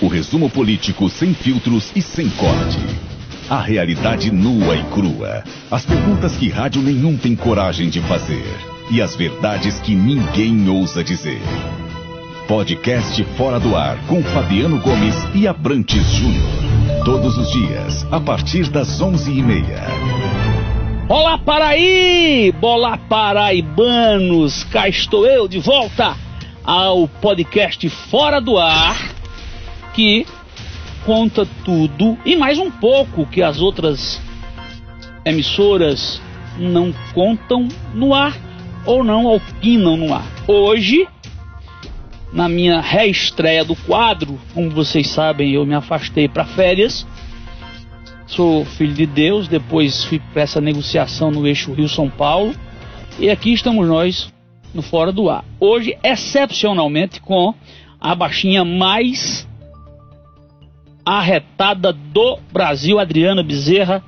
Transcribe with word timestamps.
O 0.00 0.08
resumo 0.08 0.50
político 0.50 1.08
sem 1.08 1.32
filtros 1.32 1.90
e 1.96 2.02
sem 2.02 2.28
corte. 2.30 2.78
A 3.48 3.60
realidade 3.60 4.30
nua 4.30 4.76
e 4.76 4.82
crua. 4.92 5.42
As 5.70 5.86
perguntas 5.86 6.36
que 6.36 6.50
rádio 6.50 6.82
nenhum 6.82 7.16
tem 7.16 7.34
coragem 7.34 7.88
de 7.88 8.00
fazer. 8.02 8.44
E 8.90 9.00
as 9.00 9.16
verdades 9.16 9.80
que 9.80 9.94
ninguém 9.94 10.68
ousa 10.68 11.02
dizer. 11.02 11.40
Podcast 12.46 13.24
Fora 13.38 13.58
do 13.58 13.74
Ar 13.74 13.96
com 14.06 14.22
Fabiano 14.22 14.78
Gomes 14.80 15.16
e 15.34 15.48
Abrantes 15.48 16.04
Júnior. 16.12 17.04
Todos 17.04 17.38
os 17.38 17.50
dias, 17.50 18.06
a 18.12 18.20
partir 18.20 18.68
das 18.68 19.00
onze 19.00 19.32
e 19.32 19.42
meia. 19.42 19.82
Olá 21.08 21.38
Paraí! 21.38 22.54
Olá 22.60 22.98
paraibanos! 22.98 24.62
Cá 24.64 24.88
estou 24.88 25.26
eu 25.26 25.48
de 25.48 25.58
volta 25.58 26.16
ao 26.66 27.06
podcast 27.08 27.88
Fora 27.88 28.40
do 28.40 28.58
Ar, 28.58 29.15
que 29.96 30.26
conta 31.06 31.48
tudo 31.64 32.18
e 32.26 32.36
mais 32.36 32.58
um 32.58 32.70
pouco 32.70 33.24
que 33.24 33.42
as 33.42 33.62
outras 33.62 34.20
emissoras 35.24 36.20
não 36.58 36.92
contam 37.14 37.66
no 37.94 38.12
ar 38.12 38.36
ou 38.84 39.02
não 39.02 39.24
opinam 39.24 39.96
no 39.96 40.12
ar. 40.12 40.26
Hoje 40.46 41.08
na 42.30 42.48
minha 42.48 42.82
reestreia 42.82 43.64
do 43.64 43.74
quadro. 43.74 44.38
Como 44.52 44.68
vocês 44.68 45.08
sabem, 45.08 45.52
eu 45.52 45.64
me 45.64 45.74
afastei 45.74 46.28
para 46.28 46.44
férias. 46.44 47.06
Sou 48.26 48.66
filho 48.66 48.92
de 48.92 49.06
Deus, 49.06 49.48
depois 49.48 50.04
fui 50.04 50.18
para 50.18 50.42
essa 50.42 50.60
negociação 50.60 51.30
no 51.30 51.46
eixo 51.46 51.72
Rio-São 51.72 52.10
Paulo. 52.10 52.54
E 53.18 53.30
aqui 53.30 53.54
estamos 53.54 53.88
nós 53.88 54.30
no 54.74 54.82
Fora 54.82 55.10
do 55.10 55.30
Ar. 55.30 55.44
Hoje, 55.58 55.96
excepcionalmente, 56.02 57.18
com 57.20 57.54
a 57.98 58.14
baixinha 58.14 58.62
mais 58.62 59.45
arretada 61.06 61.92
do 61.92 62.38
Brasil, 62.52 62.98
Adriana 62.98 63.42
Bezerra. 63.42 64.02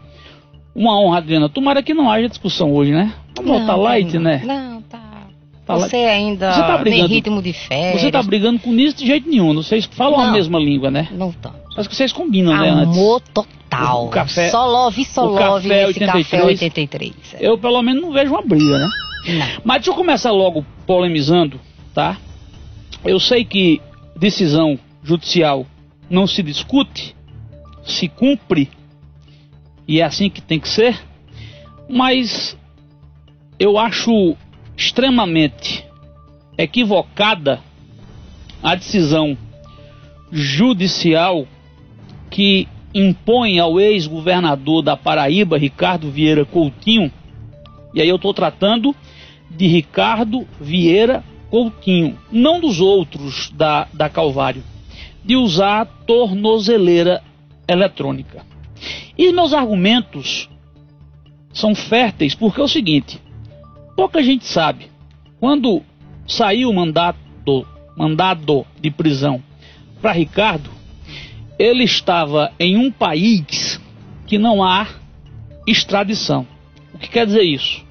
Uma 0.74 0.98
honra, 1.00 1.18
Adriana. 1.18 1.48
Tomara 1.48 1.82
que 1.82 1.94
não 1.94 2.10
haja 2.10 2.28
discussão 2.28 2.72
hoje, 2.72 2.90
né? 2.92 3.14
Vamos 3.36 3.52
Não, 3.52 3.60
botar 3.60 3.76
light, 3.76 4.14
não. 4.14 4.22
né? 4.22 4.42
Não, 4.44 4.82
tá. 4.82 4.98
Tá 5.64 5.76
Você 5.76 5.96
ainda 5.96 6.52
Você 6.52 6.60
tá 6.60 6.78
brigando- 6.78 7.08
ritmo 7.08 7.42
de 7.42 7.52
férias. 7.52 8.00
Você 8.00 8.10
tá 8.10 8.22
brigando 8.22 8.58
com 8.58 8.72
isso 8.74 8.96
de 8.96 9.06
jeito 9.06 9.28
nenhum. 9.28 9.54
Vocês 9.54 9.84
falam 9.92 10.18
a 10.20 10.26
Não. 10.26 10.32
mesma 10.32 10.58
língua, 10.58 10.90
né? 10.90 11.08
Não 11.12 11.30
tá. 11.30 11.52
Acho 11.76 11.88
que 11.88 11.94
vocês 11.94 12.12
combinam, 12.12 12.56
né? 12.56 12.70
Antes. 12.70 12.96
Amor 12.96 13.20
total. 13.20 14.06
O 14.06 14.08
café- 14.08 14.48
Só 14.50 14.66
love, 14.66 15.04
só 15.04 15.24
love 15.24 15.68
café 15.68 15.86
nesse 15.86 16.00
café 16.00 16.42
83. 16.44 16.44
83. 16.44 17.14
Eu, 17.38 17.58
pelo 17.58 17.80
menos, 17.82 18.02
não 18.02 18.12
vejo 18.12 18.32
uma 18.32 18.42
briga, 18.42 18.78
né? 18.78 18.88
Não. 19.28 19.46
Mas 19.64 19.76
deixa 19.78 19.90
eu 19.90 19.94
começar 19.94 20.32
logo 20.32 20.64
polemizando, 20.86 21.60
tá? 21.94 22.16
Eu 23.04 23.20
sei 23.20 23.44
que 23.44 23.80
decisão 24.16 24.78
judicial 25.04 25.66
não 26.08 26.26
se 26.26 26.42
discute, 26.42 27.14
se 27.84 28.08
cumpre, 28.08 28.70
e 29.86 30.00
é 30.00 30.04
assim 30.04 30.28
que 30.28 30.40
tem 30.40 30.60
que 30.60 30.68
ser, 30.68 31.00
mas 31.88 32.56
eu 33.58 33.78
acho 33.78 34.36
extremamente 34.76 35.84
equivocada 36.56 37.60
a 38.62 38.74
decisão 38.74 39.36
judicial 40.30 41.46
que 42.30 42.68
impõe 42.94 43.58
ao 43.58 43.80
ex-governador 43.80 44.82
da 44.82 44.96
Paraíba, 44.96 45.58
Ricardo 45.58 46.10
Vieira 46.10 46.44
Coutinho, 46.44 47.10
e 47.94 48.02
aí 48.02 48.08
eu 48.08 48.16
estou 48.16 48.34
tratando 48.34 48.94
de 49.50 49.66
Ricardo 49.66 50.46
Vieira 50.60 51.24
Coutinho, 51.50 52.18
não 52.30 52.60
dos 52.60 52.80
outros 52.80 53.50
da, 53.50 53.88
da 53.92 54.08
Calvário, 54.08 54.62
de 55.28 55.36
usar 55.36 55.84
tornozeleira 56.06 57.22
eletrônica. 57.68 58.46
E 59.16 59.30
meus 59.30 59.52
argumentos 59.52 60.48
são 61.52 61.74
férteis 61.74 62.34
porque 62.34 62.58
é 62.62 62.64
o 62.64 62.68
seguinte: 62.68 63.20
pouca 63.94 64.22
gente 64.22 64.46
sabe, 64.46 64.90
quando 65.38 65.82
saiu 66.26 66.70
o 66.70 66.74
mandato, 66.74 67.18
mandado 67.94 68.64
de 68.80 68.90
prisão 68.90 69.42
para 70.00 70.12
Ricardo, 70.12 70.70
ele 71.58 71.84
estava 71.84 72.50
em 72.58 72.78
um 72.78 72.90
país 72.90 73.78
que 74.26 74.38
não 74.38 74.62
há 74.64 74.86
extradição. 75.66 76.46
O 76.94 76.98
que 76.98 77.08
quer 77.08 77.26
dizer 77.26 77.42
isso? 77.42 77.84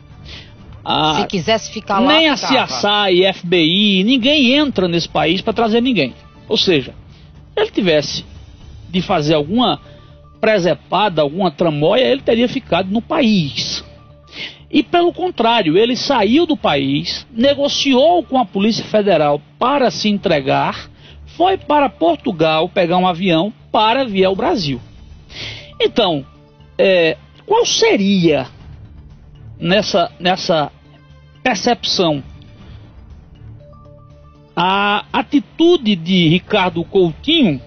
A- 0.84 1.20
Se 1.22 1.28
quisesse 1.28 1.72
ficar 1.72 2.00
lá, 2.00 2.14
nem 2.14 2.30
a 2.30 2.38
ficava. 2.38 2.66
CSI, 2.66 3.34
FBI, 3.34 4.04
ninguém 4.04 4.54
entra 4.54 4.88
nesse 4.88 5.08
país 5.08 5.42
para 5.42 5.54
trazer 5.54 5.82
ninguém. 5.82 6.16
Ou 6.48 6.58
seja, 6.58 6.96
tivesse 7.78 8.26
de 8.90 9.02
fazer 9.02 9.36
alguma 9.36 9.80
presepada, 10.40 11.22
alguma 11.22 11.52
tramóia, 11.52 12.04
ele 12.04 12.22
teria 12.22 12.48
ficado 12.48 12.90
no 12.90 13.02
país. 13.02 13.84
E 14.70 14.84
pelo 14.84 15.14
contrário, 15.14 15.78
ele 15.78 15.96
saiu 15.96 16.46
do 16.46 16.58
país, 16.58 17.26
negociou 17.32 18.24
com 18.24 18.38
a 18.38 18.46
Polícia 18.46 18.84
Federal 18.84 19.42
para 19.58 19.90
se 19.90 20.10
entregar, 20.10 20.90
foi 21.26 21.58
para 21.58 21.90
Portugal 21.90 22.68
pegar 22.68 22.98
um 22.98 23.08
avião 23.08 23.54
para 23.72 24.04
vir 24.04 24.26
ao 24.26 24.36
Brasil. 24.36 24.82
Então, 25.80 26.26
é, 26.78 27.16
qual 27.46 27.66
seria 27.66 28.48
nessa, 29.60 30.12
nessa 30.20 30.72
percepção 31.44 32.24
a 34.56 35.06
atitude 35.14 35.96
de 35.96 36.28
Ricardo 36.28 36.84
Coutinho 36.84 37.62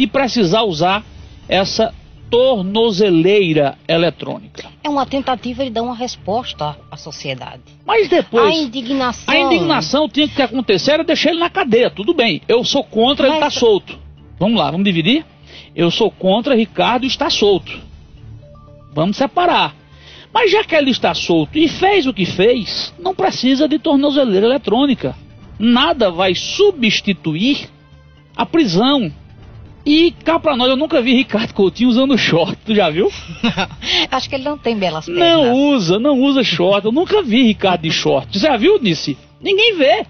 de 0.00 0.06
precisar 0.06 0.62
usar 0.62 1.04
essa 1.46 1.94
tornozeleira 2.30 3.76
eletrônica. 3.86 4.66
É 4.82 4.88
uma 4.88 5.04
tentativa 5.04 5.62
de 5.62 5.68
dar 5.68 5.82
uma 5.82 5.94
resposta 5.94 6.74
à 6.90 6.96
sociedade. 6.96 7.60
Mas 7.86 8.06
a 8.06 8.16
depois, 8.16 8.56
indignação. 8.56 9.34
a 9.34 9.38
indignação 9.38 10.08
tinha 10.08 10.26
que 10.26 10.40
acontecer 10.40 10.92
era 10.92 11.04
deixar 11.04 11.30
ele 11.30 11.40
na 11.40 11.50
cadeia. 11.50 11.90
Tudo 11.90 12.14
bem, 12.14 12.40
eu 12.48 12.64
sou 12.64 12.82
contra 12.82 13.26
ele 13.26 13.38
Mas- 13.38 13.52
estar 13.52 13.60
solto. 13.60 13.98
Vamos 14.38 14.58
lá, 14.58 14.70
vamos 14.70 14.84
dividir? 14.86 15.22
Eu 15.76 15.90
sou 15.90 16.10
contra 16.10 16.54
Ricardo 16.54 17.04
estar 17.04 17.30
solto. 17.30 17.78
Vamos 18.94 19.18
separar. 19.18 19.76
Mas 20.32 20.50
já 20.50 20.64
que 20.64 20.74
ele 20.74 20.90
está 20.92 21.12
solto 21.12 21.58
e 21.58 21.68
fez 21.68 22.06
o 22.06 22.14
que 22.14 22.24
fez, 22.24 22.94
não 22.98 23.14
precisa 23.14 23.68
de 23.68 23.78
tornozeleira 23.78 24.46
eletrônica. 24.46 25.14
Nada 25.58 26.10
vai 26.10 26.34
substituir 26.34 27.68
a 28.34 28.46
prisão. 28.46 29.12
E 29.84 30.10
cá 30.24 30.38
pra 30.38 30.56
nós, 30.56 30.68
eu 30.68 30.76
nunca 30.76 31.00
vi 31.00 31.14
Ricardo 31.14 31.54
Coutinho 31.54 31.88
usando 31.88 32.16
short, 32.18 32.56
tu 32.66 32.74
já 32.74 32.90
viu? 32.90 33.10
Acho 34.10 34.28
que 34.28 34.34
ele 34.34 34.44
não 34.44 34.58
tem 34.58 34.76
belas 34.76 35.06
pernas. 35.06 35.24
Não 35.24 35.52
usa, 35.74 35.98
não 35.98 36.20
usa 36.20 36.44
short. 36.44 36.84
Eu 36.84 36.92
nunca 36.92 37.22
vi 37.22 37.42
Ricardo 37.44 37.82
de 37.82 37.90
short. 37.90 38.38
Você 38.38 38.46
já 38.46 38.56
viu, 38.56 38.78
Nice? 38.80 39.16
Ninguém 39.40 39.76
vê. 39.76 40.06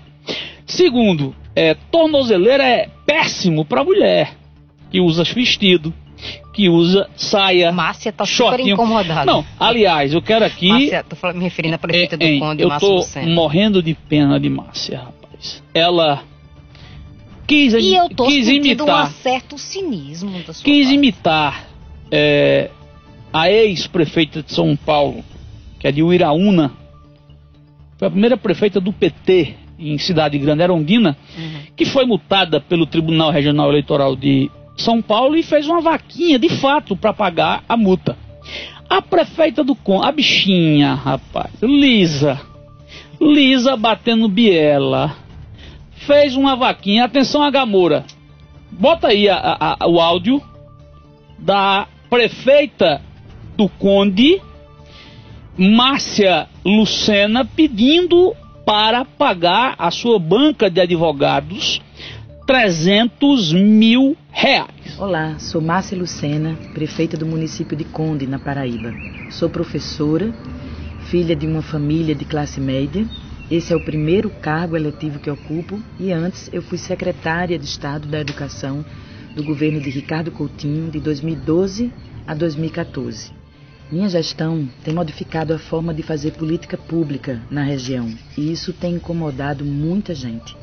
Segundo, 0.66 1.34
é, 1.54 1.74
tornozeleira 1.90 2.64
é 2.64 2.88
péssimo 3.06 3.64
pra 3.64 3.84
mulher 3.84 4.32
que 4.90 5.00
usa 5.00 5.22
vestido, 5.24 5.94
que 6.52 6.68
usa 6.68 7.08
saia, 7.16 7.70
Márcia 7.72 8.12
tá 8.12 8.26
super 8.26 8.48
shortinho. 8.56 8.74
incomodada. 8.74 9.24
Não, 9.24 9.44
aliás, 9.58 10.12
eu 10.12 10.20
quero 10.20 10.44
aqui. 10.44 10.68
Márcia, 10.68 11.04
tô 11.08 11.16
falando, 11.16 11.36
me 11.38 11.44
referindo 11.44 11.76
à 11.76 11.78
prefeita 11.78 12.16
do 12.16 12.24
é, 12.24 12.32
hein, 12.32 12.40
Conde, 12.40 12.62
eu 12.62 12.68
Márcia 12.68 12.88
tô 12.88 12.94
Lucena. 12.96 13.34
morrendo 13.34 13.82
de 13.82 13.94
pena 13.94 14.38
de 14.38 14.48
Márcia, 14.48 14.98
rapaz. 14.98 15.62
Ela 15.72 16.22
quis, 17.50 17.74
E 17.74 17.94
eu 17.94 18.08
tô 18.08 18.26
quis 18.26 18.48
imitar 18.48 19.06
um 19.06 19.10
certo 19.10 19.58
cinismo 19.58 20.38
da 20.46 20.52
sua 20.52 20.64
quis 20.64 20.84
parte. 20.86 20.94
imitar 20.94 21.66
é, 22.10 22.70
a 23.32 23.50
ex-prefeita 23.50 24.42
de 24.42 24.52
São 24.52 24.74
Paulo, 24.76 25.24
que 25.78 25.86
é 25.86 25.92
de 25.92 26.02
Uiraúna, 26.02 26.72
foi 27.98 28.08
a 28.08 28.10
primeira 28.10 28.36
prefeita 28.36 28.80
do 28.80 28.92
PT 28.92 29.54
em 29.78 29.96
Cidade 29.98 30.38
Grande, 30.38 30.62
Erondina, 30.62 31.16
Uhum. 31.38 31.60
que 31.76 31.84
foi 31.86 32.04
multada 32.04 32.60
pelo 32.60 32.86
Tribunal 32.86 33.30
Regional 33.30 33.68
Eleitoral 33.70 34.14
de 34.16 34.50
São 34.76 35.00
Paulo 35.02 35.36
e 35.36 35.42
fez 35.42 35.66
uma 35.66 35.80
vaquinha 35.80 36.38
de 36.38 36.48
fato 36.48 36.94
para 36.96 37.12
pagar 37.12 37.64
a 37.68 37.76
multa. 37.76 38.16
A 38.88 39.00
prefeita 39.00 39.62
do 39.62 39.74
Con, 39.74 40.02
a 40.02 40.10
bichinha, 40.12 40.94
rapaz, 40.94 41.52
Lisa, 41.62 42.40
Lisa 43.20 43.76
batendo 43.76 44.28
biela, 44.28 45.14
fez 46.10 46.34
uma 46.34 46.56
vaquinha. 46.56 47.04
Atenção, 47.04 47.40
Agamora, 47.40 48.04
bota 48.72 49.06
aí 49.06 49.28
a- 49.28 49.36
a- 49.36 49.76
a- 49.78 49.88
o 49.88 50.00
áudio 50.00 50.42
da 51.38 51.86
prefeita 52.10 53.00
do 53.56 53.68
Conde, 53.68 54.42
Márcia 55.56 56.48
Lucena, 56.64 57.44
pedindo 57.44 58.34
para 58.66 59.04
pagar 59.04 59.76
a 59.78 59.92
sua 59.92 60.18
banca 60.18 60.68
de 60.68 60.80
advogados 60.80 61.80
300 62.44 63.52
mil 63.52 64.16
reais. 64.32 64.98
Olá, 64.98 65.38
sou 65.38 65.60
Márcia 65.60 65.96
Lucena, 65.96 66.58
prefeita 66.74 67.16
do 67.16 67.24
município 67.24 67.76
de 67.76 67.84
Conde, 67.84 68.26
na 68.26 68.40
Paraíba. 68.40 68.92
Sou 69.30 69.48
professora, 69.48 70.34
filha 71.08 71.36
de 71.36 71.46
uma 71.46 71.62
família 71.62 72.16
de 72.16 72.24
classe 72.24 72.60
média 72.60 73.06
Esse 73.50 73.72
é 73.72 73.76
o 73.76 73.80
primeiro 73.80 74.30
cargo 74.30 74.76
eletivo 74.76 75.18
que 75.18 75.28
ocupo 75.28 75.82
e 75.98 76.12
antes 76.12 76.48
eu 76.52 76.62
fui 76.62 76.78
secretária 76.78 77.58
de 77.58 77.64
Estado 77.64 78.06
da 78.06 78.20
Educação 78.20 78.84
do 79.34 79.42
governo 79.42 79.80
de 79.80 79.90
Ricardo 79.90 80.30
Coutinho 80.30 80.88
de 80.88 81.00
2012 81.00 81.92
a 82.28 82.32
2014. 82.32 83.32
Minha 83.90 84.08
gestão 84.08 84.68
tem 84.84 84.94
modificado 84.94 85.52
a 85.52 85.58
forma 85.58 85.92
de 85.92 86.00
fazer 86.00 86.30
política 86.34 86.78
pública 86.78 87.42
na 87.50 87.64
região 87.64 88.14
e 88.38 88.52
isso 88.52 88.72
tem 88.72 88.94
incomodado 88.94 89.64
muita 89.64 90.14
gente. 90.14 90.56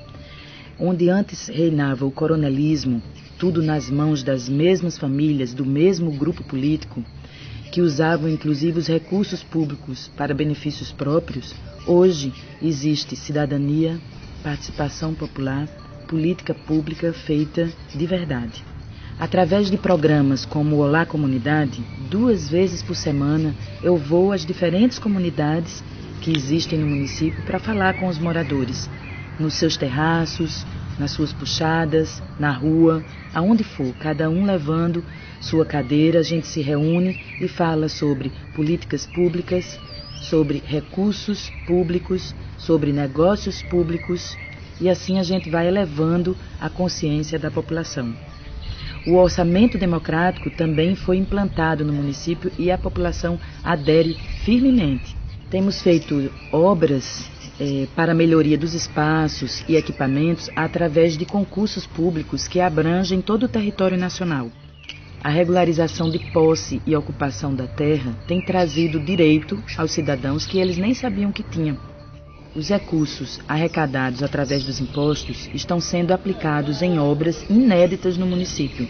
Onde 0.80 1.10
antes 1.10 1.50
reinava 1.50 2.06
o 2.06 2.12
coronelismo, 2.12 3.04
tudo 3.38 3.62
nas 3.62 3.90
mãos 3.90 4.24
das 4.24 4.48
mesmas 4.48 4.98
famílias, 4.98 5.54
do 5.54 5.66
mesmo 5.66 6.10
grupo 6.10 6.42
político, 6.42 7.04
que 7.70 7.82
usavam 7.82 8.30
inclusive 8.30 8.80
os 8.80 8.88
recursos 8.88 9.44
públicos 9.44 10.10
para 10.16 10.34
benefícios 10.34 10.94
próprios, 10.94 11.54
hoje 11.88 12.34
existe 12.62 13.16
cidadania, 13.16 14.00
participação 14.44 15.14
popular, 15.14 15.68
política 16.08 16.54
pública 16.54 17.14
feita 17.14 17.72
de 17.96 18.06
verdade. 18.06 18.64
Através 19.20 19.72
de 19.72 19.78
programas 19.78 20.46
como 20.46 20.78
Olá 20.78 21.06
Comunidade, 21.06 21.84
duas 22.12 22.50
vezes 22.50 22.84
por 22.84 22.96
semana 22.96 23.56
eu 23.82 23.98
vou 23.98 24.32
às 24.32 24.46
diferentes 24.46 25.00
comunidades 25.00 25.84
que 26.22 26.32
existem 26.32 26.78
no 26.78 26.88
município 26.88 27.42
para 27.44 27.60
falar 27.60 27.96
com 27.96 28.08
os 28.08 28.20
moradores, 28.20 28.90
nos 29.40 29.56
seus 29.56 29.76
terraços, 29.76 30.66
nas 31.00 31.12
suas 31.12 31.32
puxadas, 31.32 32.22
na 32.40 32.52
rua, 32.52 33.04
aonde 33.34 33.64
for, 33.64 33.94
cada 34.00 34.30
um 34.30 34.46
levando 34.46 35.04
sua 35.40 35.66
cadeira, 35.66 36.20
a 36.20 36.24
gente 36.24 36.48
se 36.48 36.62
reúne 36.62 37.16
e 37.40 37.48
fala 37.48 37.88
sobre 37.88 38.32
políticas 38.56 39.06
públicas, 39.06 39.80
sobre 40.22 40.62
recursos 40.66 41.52
públicos, 41.66 42.36
sobre 42.58 42.92
negócios 42.92 43.62
públicos 43.62 44.38
e 44.80 44.90
assim 44.90 45.20
a 45.20 45.24
gente 45.24 45.50
vai 45.50 45.68
elevando 45.68 46.36
a 46.60 46.70
consciência 46.70 47.40
da 47.40 47.50
população. 47.50 48.14
O 49.06 49.16
orçamento 49.16 49.78
democrático 49.78 50.50
também 50.50 50.96
foi 50.96 51.18
implantado 51.18 51.86
no 51.86 51.94
município 51.94 52.52
e 52.60 52.70
a 52.70 52.78
população 52.78 53.40
adere 53.64 54.18
firmemente. 54.44 55.16
Temos 55.50 55.82
feito 55.82 56.30
obras 56.52 57.30
eh, 57.58 57.88
para 57.96 58.14
melhoria 58.14 58.58
dos 58.58 58.74
espaços 58.74 59.64
e 59.68 59.78
equipamentos 59.78 60.50
através 60.54 61.18
de 61.18 61.26
concursos 61.26 61.88
públicos 61.88 62.48
que 62.50 62.60
abrangem 62.60 63.22
todo 63.22 63.44
o 63.44 63.48
território 63.48 63.98
nacional. 63.98 64.52
A 65.28 65.30
regularização 65.30 66.10
de 66.10 66.20
posse 66.32 66.82
e 66.86 66.96
ocupação 66.96 67.54
da 67.54 67.68
terra 67.68 68.16
tem 68.26 68.40
trazido 68.40 68.98
direito 68.98 69.62
aos 69.78 69.92
cidadãos 69.92 70.46
que 70.46 70.58
eles 70.58 70.78
nem 70.78 70.94
sabiam 70.94 71.34
que 71.34 71.44
tinham. 71.44 71.78
Os 72.56 72.70
recursos 72.70 73.38
arrecadados 73.46 74.24
através 74.24 74.64
dos 74.64 74.80
impostos 74.80 75.50
estão 75.54 75.82
sendo 75.82 76.14
aplicados 76.14 76.82
em 76.82 76.98
obras 76.98 77.46
inéditas 77.50 78.16
no 78.16 78.26
município, 78.26 78.88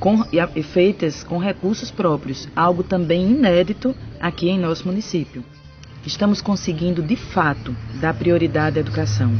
com, 0.00 0.24
feitas 0.64 1.22
com 1.22 1.38
recursos 1.38 1.92
próprios, 1.92 2.48
algo 2.56 2.82
também 2.82 3.30
inédito 3.30 3.94
aqui 4.18 4.48
em 4.48 4.58
nosso 4.58 4.84
município. 4.84 5.44
Estamos 6.04 6.40
conseguindo, 6.40 7.04
de 7.04 7.14
fato, 7.14 7.72
dar 8.00 8.14
prioridade 8.14 8.78
à 8.78 8.80
educação 8.80 9.30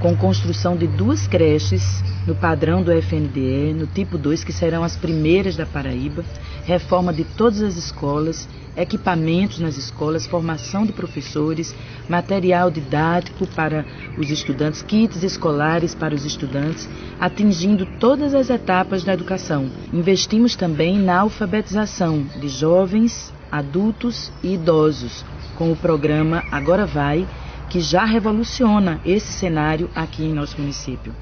com 0.00 0.16
construção 0.16 0.74
de 0.74 0.86
duas 0.88 1.28
creches 1.28 2.02
no 2.26 2.34
padrão 2.34 2.82
do 2.82 2.92
FNDE, 2.92 3.74
no 3.74 3.86
tipo 3.86 4.16
2, 4.16 4.44
que 4.44 4.52
serão 4.52 4.84
as 4.84 4.96
primeiras 4.96 5.56
da 5.56 5.66
Paraíba, 5.66 6.24
reforma 6.64 7.12
de 7.12 7.24
todas 7.24 7.60
as 7.62 7.76
escolas, 7.76 8.48
equipamentos 8.76 9.58
nas 9.58 9.76
escolas, 9.76 10.26
formação 10.26 10.86
de 10.86 10.92
professores, 10.92 11.74
material 12.08 12.70
didático 12.70 13.46
para 13.48 13.84
os 14.16 14.30
estudantes, 14.30 14.82
kits 14.82 15.22
escolares 15.22 15.94
para 15.94 16.14
os 16.14 16.24
estudantes, 16.24 16.88
atingindo 17.18 17.86
todas 17.98 18.34
as 18.34 18.50
etapas 18.50 19.02
da 19.02 19.14
educação. 19.14 19.68
Investimos 19.92 20.54
também 20.54 20.98
na 20.98 21.20
alfabetização 21.20 22.24
de 22.40 22.48
jovens, 22.48 23.32
adultos 23.50 24.32
e 24.42 24.54
idosos, 24.54 25.24
com 25.56 25.72
o 25.72 25.76
programa 25.76 26.44
Agora 26.50 26.86
Vai, 26.86 27.26
que 27.68 27.80
já 27.80 28.04
revoluciona 28.04 29.00
esse 29.04 29.32
cenário 29.32 29.90
aqui 29.94 30.24
em 30.24 30.32
nosso 30.32 30.60
município. 30.60 31.12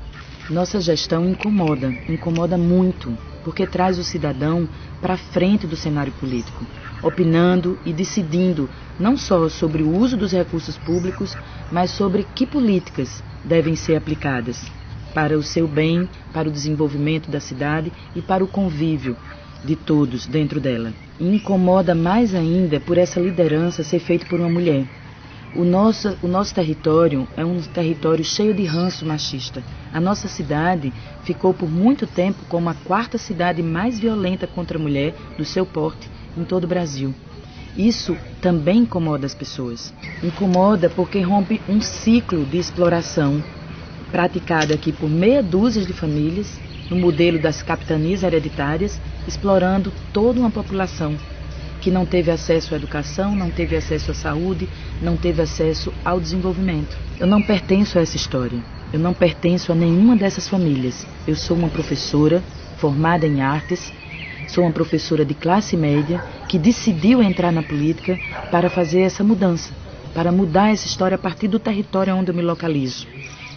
Nossa 0.50 0.80
gestão 0.80 1.28
incomoda, 1.28 1.94
incomoda 2.08 2.58
muito, 2.58 3.16
porque 3.44 3.68
traz 3.68 4.00
o 4.00 4.02
cidadão 4.02 4.68
para 5.00 5.16
frente 5.16 5.64
do 5.64 5.76
cenário 5.76 6.12
político, 6.14 6.66
opinando 7.00 7.78
e 7.86 7.92
decidindo 7.92 8.68
não 8.98 9.16
só 9.16 9.48
sobre 9.48 9.84
o 9.84 9.96
uso 9.96 10.16
dos 10.16 10.32
recursos 10.32 10.76
públicos, 10.76 11.38
mas 11.70 11.92
sobre 11.92 12.24
que 12.34 12.44
políticas 12.44 13.22
devem 13.44 13.76
ser 13.76 13.94
aplicadas 13.94 14.66
para 15.14 15.38
o 15.38 15.42
seu 15.42 15.68
bem, 15.68 16.08
para 16.32 16.48
o 16.48 16.52
desenvolvimento 16.52 17.30
da 17.30 17.38
cidade 17.38 17.92
e 18.16 18.20
para 18.20 18.42
o 18.42 18.48
convívio 18.48 19.16
de 19.64 19.76
todos 19.76 20.26
dentro 20.26 20.58
dela. 20.58 20.92
E 21.20 21.28
incomoda 21.28 21.94
mais 21.94 22.34
ainda 22.34 22.80
por 22.80 22.98
essa 22.98 23.20
liderança 23.20 23.84
ser 23.84 24.00
feita 24.00 24.26
por 24.26 24.40
uma 24.40 24.48
mulher. 24.50 24.84
O 25.54 25.64
nosso, 25.64 26.16
o 26.22 26.28
nosso 26.28 26.54
território 26.54 27.26
é 27.36 27.44
um 27.44 27.60
território 27.60 28.24
cheio 28.24 28.54
de 28.54 28.64
ranço 28.64 29.04
machista. 29.04 29.64
A 29.92 30.00
nossa 30.00 30.28
cidade 30.28 30.92
ficou 31.24 31.52
por 31.52 31.68
muito 31.68 32.06
tempo 32.06 32.38
como 32.48 32.68
a 32.68 32.74
quarta 32.74 33.18
cidade 33.18 33.60
mais 33.60 33.98
violenta 33.98 34.46
contra 34.46 34.78
a 34.78 34.80
mulher 34.80 35.12
do 35.36 35.44
seu 35.44 35.66
porte 35.66 36.08
em 36.36 36.44
todo 36.44 36.64
o 36.64 36.68
Brasil. 36.68 37.12
Isso 37.76 38.16
também 38.40 38.78
incomoda 38.78 39.26
as 39.26 39.34
pessoas. 39.34 39.92
Incomoda 40.22 40.88
porque 40.88 41.20
rompe 41.20 41.60
um 41.68 41.80
ciclo 41.80 42.44
de 42.46 42.58
exploração 42.58 43.42
praticado 44.12 44.72
aqui 44.72 44.92
por 44.92 45.10
meia 45.10 45.42
dúzia 45.42 45.84
de 45.84 45.92
famílias, 45.92 46.60
no 46.88 46.96
modelo 46.96 47.38
das 47.40 47.62
capitanias 47.62 48.22
hereditárias, 48.22 49.00
explorando 49.26 49.92
toda 50.12 50.40
uma 50.40 50.50
população 50.50 51.16
que 51.80 51.90
não 51.90 52.04
teve 52.04 52.30
acesso 52.30 52.74
à 52.74 52.76
educação, 52.76 53.34
não 53.34 53.50
teve 53.50 53.74
acesso 53.74 54.10
à 54.10 54.14
saúde, 54.14 54.68
não 55.00 55.16
teve 55.16 55.40
acesso 55.40 55.92
ao 56.04 56.20
desenvolvimento. 56.20 56.96
Eu 57.18 57.26
não 57.26 57.40
pertenço 57.40 57.98
a 57.98 58.02
essa 58.02 58.16
história. 58.16 58.62
Eu 58.92 58.98
não 58.98 59.14
pertenço 59.14 59.72
a 59.72 59.74
nenhuma 59.74 60.16
dessas 60.16 60.48
famílias. 60.48 61.06
Eu 61.26 61.36
sou 61.36 61.56
uma 61.56 61.68
professora 61.68 62.42
formada 62.76 63.26
em 63.26 63.40
artes, 63.40 63.92
sou 64.48 64.64
uma 64.64 64.72
professora 64.72 65.24
de 65.24 65.34
classe 65.34 65.76
média 65.76 66.22
que 66.48 66.58
decidiu 66.58 67.22
entrar 67.22 67.52
na 67.52 67.62
política 67.62 68.18
para 68.50 68.68
fazer 68.68 69.00
essa 69.00 69.22
mudança, 69.22 69.72
para 70.14 70.32
mudar 70.32 70.70
essa 70.70 70.86
história 70.86 71.14
a 71.14 71.18
partir 71.18 71.48
do 71.48 71.58
território 71.58 72.14
onde 72.14 72.30
eu 72.30 72.34
me 72.34 72.42
localizo. 72.42 73.06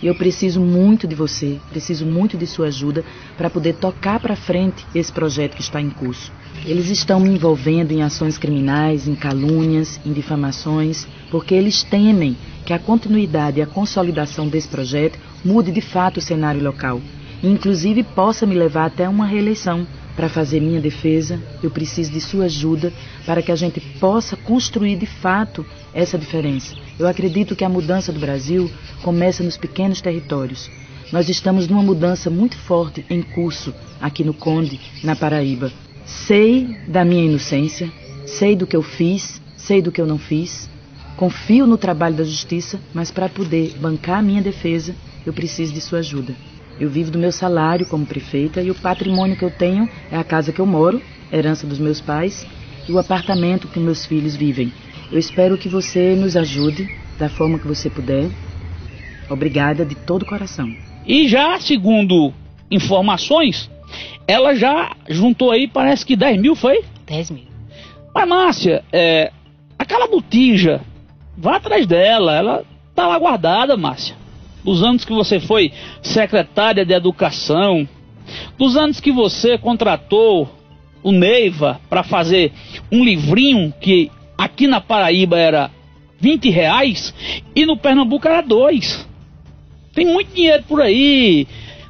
E 0.02 0.08
eu 0.08 0.16
preciso 0.16 0.60
muito 0.60 1.08
de 1.08 1.16
você, 1.16 1.60
preciso 1.70 2.06
muito 2.06 2.38
de 2.38 2.46
sua 2.46 2.68
ajuda 2.68 3.04
para 3.38 3.50
poder 3.50 3.74
tocar 3.74 4.20
para 4.20 4.36
frente 4.36 4.86
esse 4.94 5.12
projeto 5.12 5.56
que 5.56 5.62
está 5.62 5.80
em 5.82 5.90
curso. 5.90 6.32
Eles 6.66 6.90
estão 6.90 7.20
me 7.20 7.30
envolvendo 7.30 7.92
em 7.92 8.02
ações 8.02 8.38
criminais, 8.38 9.08
em 9.08 9.16
calúnias, 9.16 10.00
em 10.06 10.12
difamações, 10.14 11.08
porque 11.32 11.54
eles 11.56 11.84
temem 11.84 12.38
que 12.66 12.74
a 12.74 12.80
continuidade 12.80 13.60
e 13.60 13.62
a 13.62 13.68
consolidação 13.68 14.48
desse 14.48 14.68
projeto 14.68 15.20
mude 15.44 15.72
de 15.72 15.82
fato 15.82 16.18
o 16.18 16.22
cenário 16.22 16.64
local, 16.64 17.02
e 17.42 17.48
inclusive 17.48 18.04
possa 18.04 18.46
me 18.46 18.56
levar 18.56 18.86
até 18.86 19.08
uma 19.08 19.26
reeleição. 19.26 19.86
Para 20.16 20.30
fazer 20.30 20.60
minha 20.60 20.80
defesa, 20.80 21.42
eu 21.62 21.72
preciso 21.72 22.12
de 22.12 22.22
sua 22.22 22.46
ajuda 22.46 22.94
para 23.26 23.42
que 23.42 23.52
a 23.52 23.56
gente 23.56 23.80
possa 24.00 24.38
construir 24.38 24.96
de 24.96 25.08
fato 25.08 25.66
essa 25.94 26.18
diferença. 26.18 26.76
Eu 27.00 27.08
acredito 27.08 27.56
que 27.56 27.64
a 27.66 27.70
mudança 27.70 28.12
do 28.12 28.20
Brasil 28.20 28.70
começa 29.02 29.44
nos 29.44 29.58
pequenos 29.58 30.02
territórios. 30.02 30.70
Nós 31.12 31.30
estamos 31.30 31.68
numa 31.68 31.82
mudança 31.82 32.30
muito 32.30 32.58
forte 32.58 33.04
em 33.10 33.22
curso 33.22 33.74
aqui 34.00 34.24
no 34.24 34.34
Conde, 34.34 34.80
na 35.04 35.16
Paraíba. 35.16 35.72
Sei 36.06 36.78
da 36.88 37.04
minha 37.04 37.26
inocência, 37.26 37.92
sei 38.26 38.56
do 38.56 38.68
que 38.68 38.76
eu 38.76 38.84
fiz, 38.84 39.42
sei 39.58 39.82
do 39.82 39.92
que 39.92 40.02
eu 40.02 40.06
não 40.06 40.20
fiz. 40.20 40.70
Confio 41.18 41.66
no 41.66 41.78
trabalho 41.78 42.16
da 42.16 42.24
justiça, 42.24 42.80
mas 42.94 43.10
para 43.10 43.30
poder 43.30 43.76
bancar 43.80 44.20
a 44.20 44.24
minha 44.24 44.42
defesa, 44.42 44.96
eu 45.26 45.34
preciso 45.34 45.74
de 45.74 45.82
sua 45.82 46.00
ajuda. 46.00 46.36
Eu 46.80 46.90
vivo 46.90 47.12
do 47.12 47.20
meu 47.20 47.32
salário 47.32 47.86
como 47.86 48.06
prefeita 48.06 48.62
e 48.62 48.72
o 48.72 48.76
patrimônio 48.76 49.38
que 49.38 49.46
eu 49.46 49.52
tenho 49.52 49.88
é 50.12 50.18
a 50.18 50.24
casa 50.24 50.52
que 50.52 50.60
eu 50.60 50.66
moro, 50.66 51.02
herança 51.32 51.68
dos 51.68 51.78
meus 51.78 52.02
pais, 52.02 52.48
e 52.88 52.92
o 52.92 52.98
apartamento 52.98 53.68
que 53.68 53.80
meus 53.80 54.06
filhos 54.06 54.36
vivem. 54.36 54.74
Eu 55.12 55.20
espero 55.20 55.58
que 55.58 55.70
você 55.70 56.16
nos 56.16 56.36
ajude 56.36 56.88
da 57.20 57.30
forma 57.30 57.60
que 57.60 57.68
você 57.68 57.90
puder. 57.90 58.30
Obrigada 59.30 59.86
de 59.86 59.96
todo 59.96 60.24
o 60.24 60.26
coração. 60.26 60.68
E 61.06 61.28
já, 61.28 61.60
segundo 61.60 62.34
informações, 62.72 63.70
ela 64.28 64.56
já 64.56 64.96
juntou 65.08 65.52
aí, 65.52 65.68
parece 65.68 66.06
que 66.06 66.16
10 66.16 66.42
mil, 66.42 66.56
foi? 66.56 66.84
10 67.06 67.32
mil. 67.32 67.46
Mas, 68.14 68.28
Márcia, 68.28 68.84
é, 68.92 69.32
aquela 69.78 70.08
botija, 70.08 70.82
vá 71.38 71.58
atrás 71.58 71.86
dela, 71.86 72.36
ela 72.36 72.66
tá 72.96 73.08
lá 73.08 73.20
guardada, 73.20 73.78
Márcia 73.78 74.23
dos 74.64 74.84
anos 74.84 75.06
que 75.06 75.14
você 75.14 75.40
foi 75.40 75.72
secretária 76.02 76.86
de 76.86 76.94
educação, 76.94 77.88
dos 78.58 78.78
anos 78.78 79.00
que 79.00 79.12
você 79.12 79.58
contratou 79.58 80.50
o 81.04 81.12
Neiva 81.12 81.80
para 81.90 82.04
fazer 82.04 82.52
um 82.92 83.04
livrinho 83.04 83.74
que 83.82 84.10
aqui 84.38 84.68
na 84.68 84.80
Paraíba 84.80 85.38
era 85.38 85.70
20 86.20 86.50
reais 86.50 87.14
e 87.56 87.66
no 87.66 87.78
Pernambuco 87.78 88.28
era 88.28 88.42
2. 88.42 89.08
Tem 89.94 90.06
muito 90.06 90.34
dinheiro 90.34 90.64
por 90.64 90.82
aí. 90.82 91.46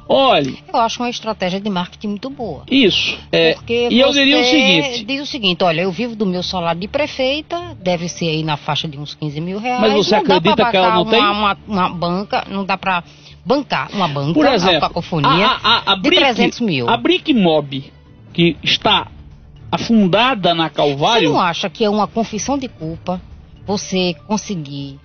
Olhe. 0.08 0.58
Eu 0.72 0.78
acho 0.80 1.02
uma 1.02 1.08
estratégia 1.08 1.58
de 1.60 1.70
marketing 1.70 2.08
muito 2.08 2.28
boa. 2.28 2.62
Isso. 2.70 3.18
É, 3.32 3.54
Porque 3.54 3.88
e 3.90 4.00
eu 4.00 4.10
diria 4.12 4.40
o 4.40 4.44
seguinte. 4.44 5.04
Diz 5.04 5.22
o 5.22 5.26
seguinte: 5.26 5.64
olha, 5.64 5.82
eu 5.82 5.90
vivo 5.90 6.14
do 6.14 6.26
meu 6.26 6.42
salário 6.42 6.80
de 6.80 6.88
prefeita, 6.88 7.76
deve 7.82 8.08
ser 8.08 8.28
aí 8.28 8.42
na 8.42 8.56
faixa 8.56 8.86
de 8.86 8.98
uns 8.98 9.14
15 9.14 9.40
mil 9.40 9.58
reais. 9.58 9.80
Mas 9.80 9.92
você 9.94 10.14
não 10.14 10.22
acredita 10.22 10.70
que 10.70 10.76
ela 10.76 10.94
não 10.94 11.02
uma, 11.02 11.10
tem? 11.10 11.20
Uma, 11.20 11.58
uma 11.66 11.88
banca, 11.88 12.46
não 12.50 12.64
dá 12.64 12.76
pra 12.76 13.02
bancar 13.44 13.90
uma 13.92 14.08
banca, 14.08 14.34
Por 14.34 14.46
exemplo, 14.46 14.76
a 14.76 14.80
cacofonia 14.80 15.46
a, 15.46 15.58
a, 15.62 15.92
a 15.92 15.94
de 15.96 16.02
Brick, 16.02 16.22
300 16.22 16.60
mil. 16.60 16.88
A 16.88 16.96
Brick 16.96 17.32
Mob, 17.32 17.92
que 18.32 18.56
está 18.62 19.08
afundada 19.70 20.54
na 20.54 20.68
Você 20.68 20.74
Calvário. 20.74 21.30
não 21.30 21.40
acha 21.40 21.68
que 21.68 21.84
é 21.84 21.90
uma 21.90 22.06
confissão 22.06 22.56
de 22.56 22.68
culpa 22.68 23.20
você 23.66 24.14
conseguir 24.26 24.98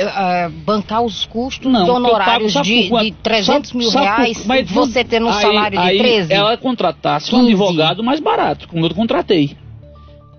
eh, 0.00 0.48
bancar 0.64 1.02
os 1.02 1.26
custos 1.26 1.70
Não, 1.70 1.80
pago, 1.86 1.96
honorários 1.96 2.52
de, 2.62 2.88
por 2.88 3.00
de 3.02 3.10
300 3.12 3.72
mil 3.72 3.90
Sabe- 3.90 4.04
reais, 4.06 4.46
mas 4.46 4.70
você 4.70 5.02
tendo 5.04 5.26
um 5.26 5.30
aí- 5.30 5.42
salário 5.42 5.80
de 5.80 5.98
13? 5.98 6.32
ela 6.32 6.56
contratasse 6.56 7.34
um 7.34 7.40
15. 7.40 7.50
advogado 7.52 8.02
mais 8.04 8.20
barato, 8.20 8.68
como 8.68 8.84
eu 8.86 8.94
contratei. 8.94 9.56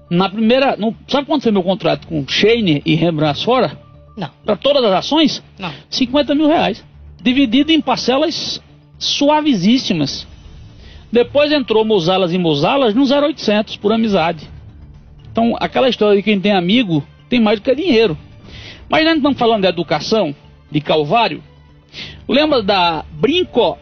Na 0.09 0.27
primeira. 0.29 0.75
No, 0.75 0.95
sabe 1.07 1.27
quanto 1.27 1.43
foi 1.43 1.51
meu 1.51 1.61
contrato 1.61 2.07
com 2.07 2.25
Shane 2.27 2.81
e 2.85 2.95
Rembrandt 2.95 3.43
fora? 3.45 3.77
Não, 4.17 4.29
Para 4.43 4.55
todas 4.55 4.83
as 4.83 4.91
ações? 4.91 5.43
não. 5.57 5.71
50 5.89 6.33
mil 6.33 6.47
reais. 6.47 6.83
Dividido 7.21 7.71
em 7.71 7.79
parcelas 7.79 8.61
suavíssimas. 8.97 10.27
Depois 11.11 11.51
entrou 11.51 11.83
Mozalas 11.85 12.33
e 12.33 12.37
Mozalas 12.37 12.93
no 12.93 13.03
0800 13.05 13.77
por 13.77 13.91
amizade. 13.91 14.47
Então, 15.31 15.55
aquela 15.59 15.89
história 15.89 16.15
de 16.17 16.23
quem 16.23 16.39
tem 16.39 16.51
amigo 16.51 17.03
tem 17.29 17.39
mais 17.39 17.59
do 17.59 17.63
que 17.63 17.75
dinheiro. 17.75 18.17
Mas 18.89 19.05
nós 19.05 19.17
estamos 19.17 19.37
falando 19.37 19.61
de 19.61 19.67
educação, 19.67 20.35
de 20.71 20.81
Calvário. 20.81 21.43
Lembra 22.27 22.63
da 22.63 23.05
Brinco 23.11 23.77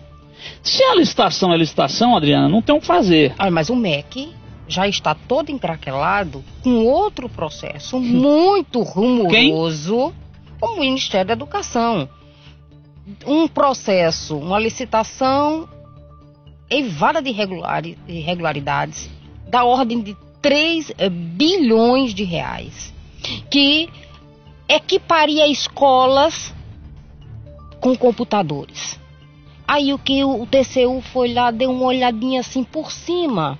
Se 0.61 0.81
a 0.81 0.95
licitação 0.95 1.51
é 1.53 1.57
licitação, 1.57 2.15
Adriana, 2.15 2.47
não 2.47 2.61
tem 2.61 2.73
o 2.73 2.79
que 2.79 2.85
fazer. 2.87 3.35
Olha, 3.37 3.51
mas 3.51 3.69
o 3.69 3.75
MEC 3.75 4.31
já 4.65 4.87
está 4.87 5.13
todo 5.13 5.51
encraquelado 5.51 6.41
com 6.63 6.85
outro 6.85 7.27
processo 7.27 7.99
muito 7.99 8.79
rumoroso, 8.83 10.13
o 10.61 10.79
Ministério 10.79 11.27
da 11.27 11.33
Educação. 11.33 12.07
Um 13.27 13.45
processo, 13.49 14.37
uma 14.37 14.57
licitação 14.57 15.67
evada 16.69 17.21
de 17.21 17.29
irregulari- 17.29 17.97
irregularidades 18.07 19.09
da 19.49 19.65
ordem 19.65 20.01
de 20.01 20.15
3 20.43 20.91
bilhões 21.09 22.13
de 22.13 22.25
reais, 22.25 22.93
que 23.49 23.89
equiparia 24.67 25.47
escolas 25.47 26.53
com 27.79 27.95
computadores. 27.95 28.99
Aí 29.65 29.93
o 29.93 29.97
que 29.97 30.21
o 30.23 30.45
TCU 30.45 31.01
foi 31.01 31.33
lá, 31.33 31.49
deu 31.49 31.71
uma 31.71 31.85
olhadinha 31.85 32.41
assim 32.41 32.61
por 32.61 32.91
cima 32.91 33.57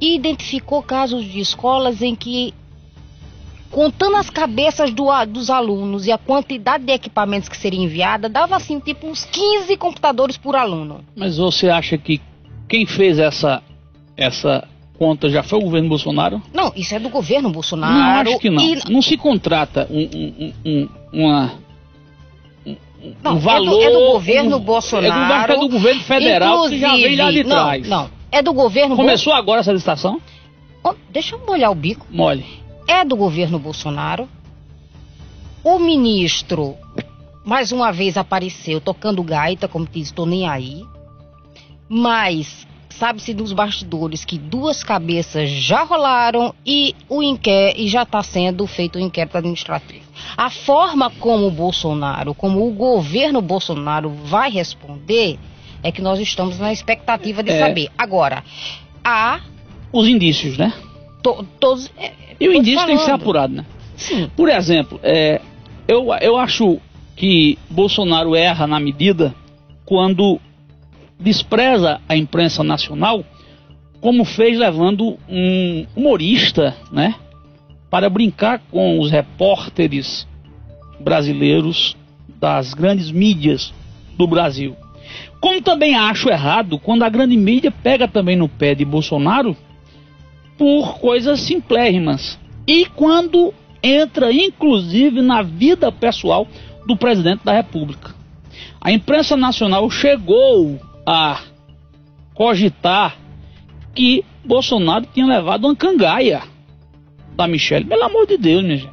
e 0.00 0.16
identificou 0.16 0.82
casos 0.82 1.22
de 1.26 1.38
escolas 1.38 2.00
em 2.00 2.14
que, 2.14 2.54
contando 3.70 4.16
as 4.16 4.30
cabeças 4.30 4.90
do 4.90 5.08
dos 5.26 5.50
alunos 5.50 6.06
e 6.06 6.12
a 6.12 6.16
quantidade 6.16 6.84
de 6.84 6.92
equipamentos 6.92 7.46
que 7.46 7.56
seria 7.58 7.80
enviada, 7.80 8.26
dava 8.26 8.56
assim 8.56 8.80
tipo 8.80 9.06
uns 9.06 9.26
15 9.26 9.76
computadores 9.76 10.38
por 10.38 10.56
aluno. 10.56 11.04
Mas 11.14 11.36
você 11.36 11.68
acha 11.68 11.98
que 11.98 12.22
quem 12.66 12.86
fez 12.86 13.18
essa, 13.18 13.62
essa 14.16 14.66
conta 14.98 15.30
já 15.30 15.42
foi 15.42 15.58
o 15.58 15.62
governo 15.62 15.88
Bolsonaro? 15.88 16.42
Não, 16.52 16.72
isso 16.76 16.94
é 16.94 16.98
do 16.98 17.08
governo 17.08 17.50
Bolsonaro. 17.50 17.94
não, 18.24 18.32
acho 18.32 18.38
que 18.40 18.50
não. 18.50 18.62
e- 18.62 18.82
Não 18.90 19.00
se 19.02 19.16
contrata 19.16 19.86
um, 19.90 20.00
um- 20.00 20.52
um- 20.64 20.70
um- 20.70 20.88
uma, 21.24 21.52
um, 22.66 22.76
Não, 23.22 23.32
é 23.32 23.34
do- 23.34 23.40
valor... 23.40 23.82
é 23.82 23.90
do 23.90 23.98
governo 24.12 24.56
um- 24.56 24.60
Bolsonaro. 24.60 25.52
É 25.52 25.56
do, 25.56 25.62
é 25.62 25.66
do 25.66 25.68
governo 25.68 26.00
federal 26.02 26.68
que 26.68 26.78
já 26.78 26.92
vem 26.92 27.16
lá 27.16 27.30
de 27.30 27.38
Inclusive- 27.40 27.44
trás. 27.44 27.88
Não, 27.88 28.02
não. 28.02 28.10
É 28.30 28.42
do 28.42 28.52
governo 28.52 28.94
Começou 28.96 29.32
agora 29.32 29.60
essa 29.60 29.72
licitação? 29.72 30.20
Oh, 30.84 30.94
Deixa 31.10 31.34
eu 31.34 31.40
molhar 31.46 31.70
o 31.70 31.74
bico. 31.74 32.06
Mole. 32.10 32.44
é 32.86 33.04
do 33.04 33.16
governo 33.16 33.58
Bolsonaro. 33.58 34.28
O 35.64 35.78
ministro, 35.78 36.76
mais 37.44 37.72
uma 37.72 37.90
vez, 37.90 38.16
apareceu 38.16 38.80
tocando 38.80 39.22
gaita, 39.22 39.66
como 39.66 39.86
diz, 39.90 40.08
estou 40.08 40.24
nem 40.26 40.46
aí. 40.48 40.82
Mas 41.88 42.66
sabe-se 42.90 43.32
dos 43.34 43.52
bastidores 43.52 44.24
que 44.24 44.38
duas 44.38 44.82
cabeças 44.82 45.48
já 45.50 45.82
rolaram 45.84 46.54
e 46.66 46.94
o 47.08 47.22
inquérito 47.22 47.80
e 47.80 47.88
já 47.88 48.02
está 48.02 48.22
sendo 48.22 48.66
feito 48.66 48.96
o 48.96 49.00
inquérito 49.00 49.36
administrativo. 49.38 50.04
A 50.36 50.50
forma 50.50 51.10
como 51.10 51.46
o 51.46 51.50
Bolsonaro, 51.50 52.34
como 52.34 52.66
o 52.66 52.72
governo 52.72 53.40
Bolsonaro 53.40 54.10
vai 54.10 54.50
responder, 54.50 55.38
é 55.82 55.92
que 55.92 56.02
nós 56.02 56.18
estamos 56.18 56.58
na 56.58 56.72
expectativa 56.72 57.42
de 57.42 57.50
É. 57.50 57.58
saber. 57.60 57.88
Agora, 57.96 58.42
há 59.04 59.40
Os 59.92 60.08
indícios, 60.08 60.58
né? 60.58 60.72
to- 61.22 61.46
todos. 61.60 61.90
é, 61.96 62.12
E 62.40 62.48
o 62.48 62.52
indício 62.52 62.84
tem 62.86 62.96
que 62.96 63.02
ser 63.02 63.06
falando. 63.10 63.22
apurado, 63.22 63.54
né? 63.54 63.64
Sim. 63.96 64.30
Por 64.36 64.48
exemplo, 64.48 64.98
é, 65.02 65.40
eu, 65.86 66.08
eu 66.20 66.36
acho 66.36 66.78
que 67.16 67.58
Bolsonaro 67.70 68.34
erra 68.34 68.66
na 68.66 68.78
medida 68.80 69.34
quando 69.84 70.40
despreza 71.18 72.00
a 72.08 72.16
imprensa 72.16 72.62
nacional, 72.62 73.24
como 74.00 74.24
fez 74.24 74.58
levando 74.58 75.18
um 75.28 75.86
humorista, 75.96 76.76
né, 76.92 77.14
para 77.90 78.08
brincar 78.08 78.60
com 78.70 79.00
os 79.00 79.10
repórteres 79.10 80.26
brasileiros 81.00 81.96
das 82.28 82.74
grandes 82.74 83.10
mídias 83.10 83.72
do 84.16 84.26
Brasil. 84.26 84.76
Como 85.40 85.62
também 85.62 85.94
acho 85.94 86.28
errado 86.28 86.78
quando 86.78 87.02
a 87.02 87.08
grande 87.08 87.36
mídia 87.36 87.70
pega 87.70 88.06
também 88.06 88.36
no 88.36 88.48
pé 88.48 88.74
de 88.74 88.84
Bolsonaro 88.84 89.56
por 90.56 90.98
coisas 90.98 91.40
simplérrimas. 91.40 92.38
E 92.66 92.84
quando 92.86 93.54
entra 93.82 94.32
inclusive 94.32 95.22
na 95.22 95.42
vida 95.42 95.90
pessoal 95.90 96.46
do 96.86 96.96
presidente 96.96 97.44
da 97.44 97.52
República. 97.52 98.14
A 98.80 98.90
imprensa 98.90 99.36
nacional 99.36 99.88
chegou 99.90 100.80
a 101.10 101.40
cogitar 102.34 103.16
que 103.94 104.22
Bolsonaro 104.44 105.06
tinha 105.06 105.24
levado 105.24 105.64
uma 105.64 105.74
cangaia 105.74 106.42
da 107.34 107.48
Michelle. 107.48 107.86
Pelo 107.86 108.04
amor 108.04 108.26
de 108.26 108.36
Deus, 108.36 108.62
minha 108.62 108.76
gente. 108.76 108.92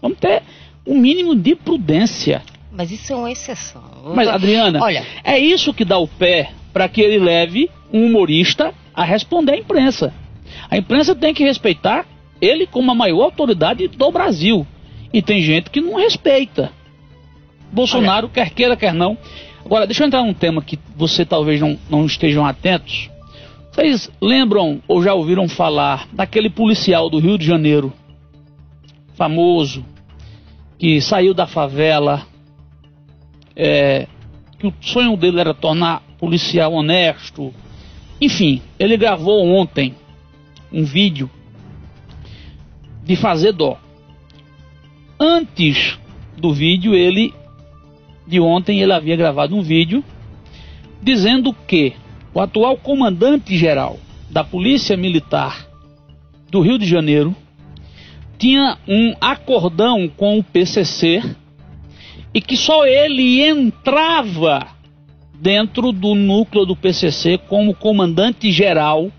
Vamos 0.00 0.16
ter 0.18 0.44
o 0.86 0.94
mínimo 0.94 1.34
de 1.34 1.56
prudência. 1.56 2.40
Mas 2.70 2.92
isso 2.92 3.12
é 3.12 3.16
uma 3.16 3.32
exceção. 3.32 3.82
Mas, 4.14 4.28
Adriana, 4.28 4.80
Olha, 4.80 5.04
é 5.24 5.40
isso 5.40 5.74
que 5.74 5.84
dá 5.84 5.98
o 5.98 6.06
pé 6.06 6.52
para 6.72 6.88
que 6.88 7.00
ele 7.00 7.18
leve 7.18 7.68
um 7.92 8.06
humorista 8.06 8.72
a 8.94 9.02
responder 9.02 9.54
à 9.54 9.56
imprensa. 9.56 10.14
A 10.70 10.76
imprensa 10.76 11.16
tem 11.16 11.34
que 11.34 11.42
respeitar 11.42 12.06
ele 12.40 12.64
como 12.64 12.92
a 12.92 12.94
maior 12.94 13.24
autoridade 13.24 13.88
do 13.88 14.12
Brasil. 14.12 14.64
E 15.12 15.20
tem 15.20 15.42
gente 15.42 15.68
que 15.68 15.80
não 15.80 15.96
respeita. 15.96 16.70
Bolsonaro, 17.72 18.28
quer 18.28 18.50
queira, 18.50 18.76
quer 18.76 18.94
não. 18.94 19.18
Agora, 19.70 19.86
deixa 19.86 20.02
eu 20.02 20.08
entrar 20.08 20.24
num 20.24 20.34
tema 20.34 20.60
que 20.60 20.76
você 20.96 21.24
talvez 21.24 21.60
não, 21.60 21.78
não 21.88 22.04
estejam 22.04 22.44
atentos. 22.44 23.08
Vocês 23.70 24.10
lembram 24.20 24.82
ou 24.88 25.00
já 25.00 25.14
ouviram 25.14 25.48
falar 25.48 26.08
daquele 26.12 26.50
policial 26.50 27.08
do 27.08 27.20
Rio 27.20 27.38
de 27.38 27.46
Janeiro 27.46 27.92
famoso, 29.14 29.84
que 30.76 31.00
saiu 31.00 31.32
da 31.32 31.46
favela, 31.46 32.26
é, 33.54 34.08
que 34.58 34.66
o 34.66 34.74
sonho 34.80 35.16
dele 35.16 35.38
era 35.38 35.54
tornar 35.54 36.02
policial 36.18 36.72
honesto. 36.72 37.54
Enfim, 38.20 38.60
ele 38.76 38.96
gravou 38.96 39.46
ontem 39.46 39.94
um 40.72 40.82
vídeo 40.82 41.30
de 43.04 43.14
fazer 43.14 43.52
dó. 43.52 43.78
Antes 45.16 45.96
do 46.36 46.52
vídeo, 46.52 46.92
ele 46.92 47.32
de 48.30 48.38
ontem 48.38 48.80
ele 48.80 48.92
havia 48.92 49.16
gravado 49.16 49.56
um 49.56 49.60
vídeo 49.60 50.04
dizendo 51.02 51.52
que 51.52 51.94
o 52.32 52.40
atual 52.40 52.76
comandante 52.76 53.56
geral 53.56 53.98
da 54.30 54.44
Polícia 54.44 54.96
Militar 54.96 55.66
do 56.48 56.60
Rio 56.60 56.78
de 56.78 56.86
Janeiro 56.86 57.34
tinha 58.38 58.78
um 58.86 59.14
acordão 59.20 60.08
com 60.08 60.38
o 60.38 60.44
PCC 60.44 61.22
e 62.32 62.40
que 62.40 62.56
só 62.56 62.86
ele 62.86 63.42
entrava 63.42 64.68
dentro 65.34 65.90
do 65.90 66.14
núcleo 66.14 66.64
do 66.64 66.76
PCC 66.76 67.36
como 67.36 67.74
comandante 67.74 68.52
geral 68.52 69.10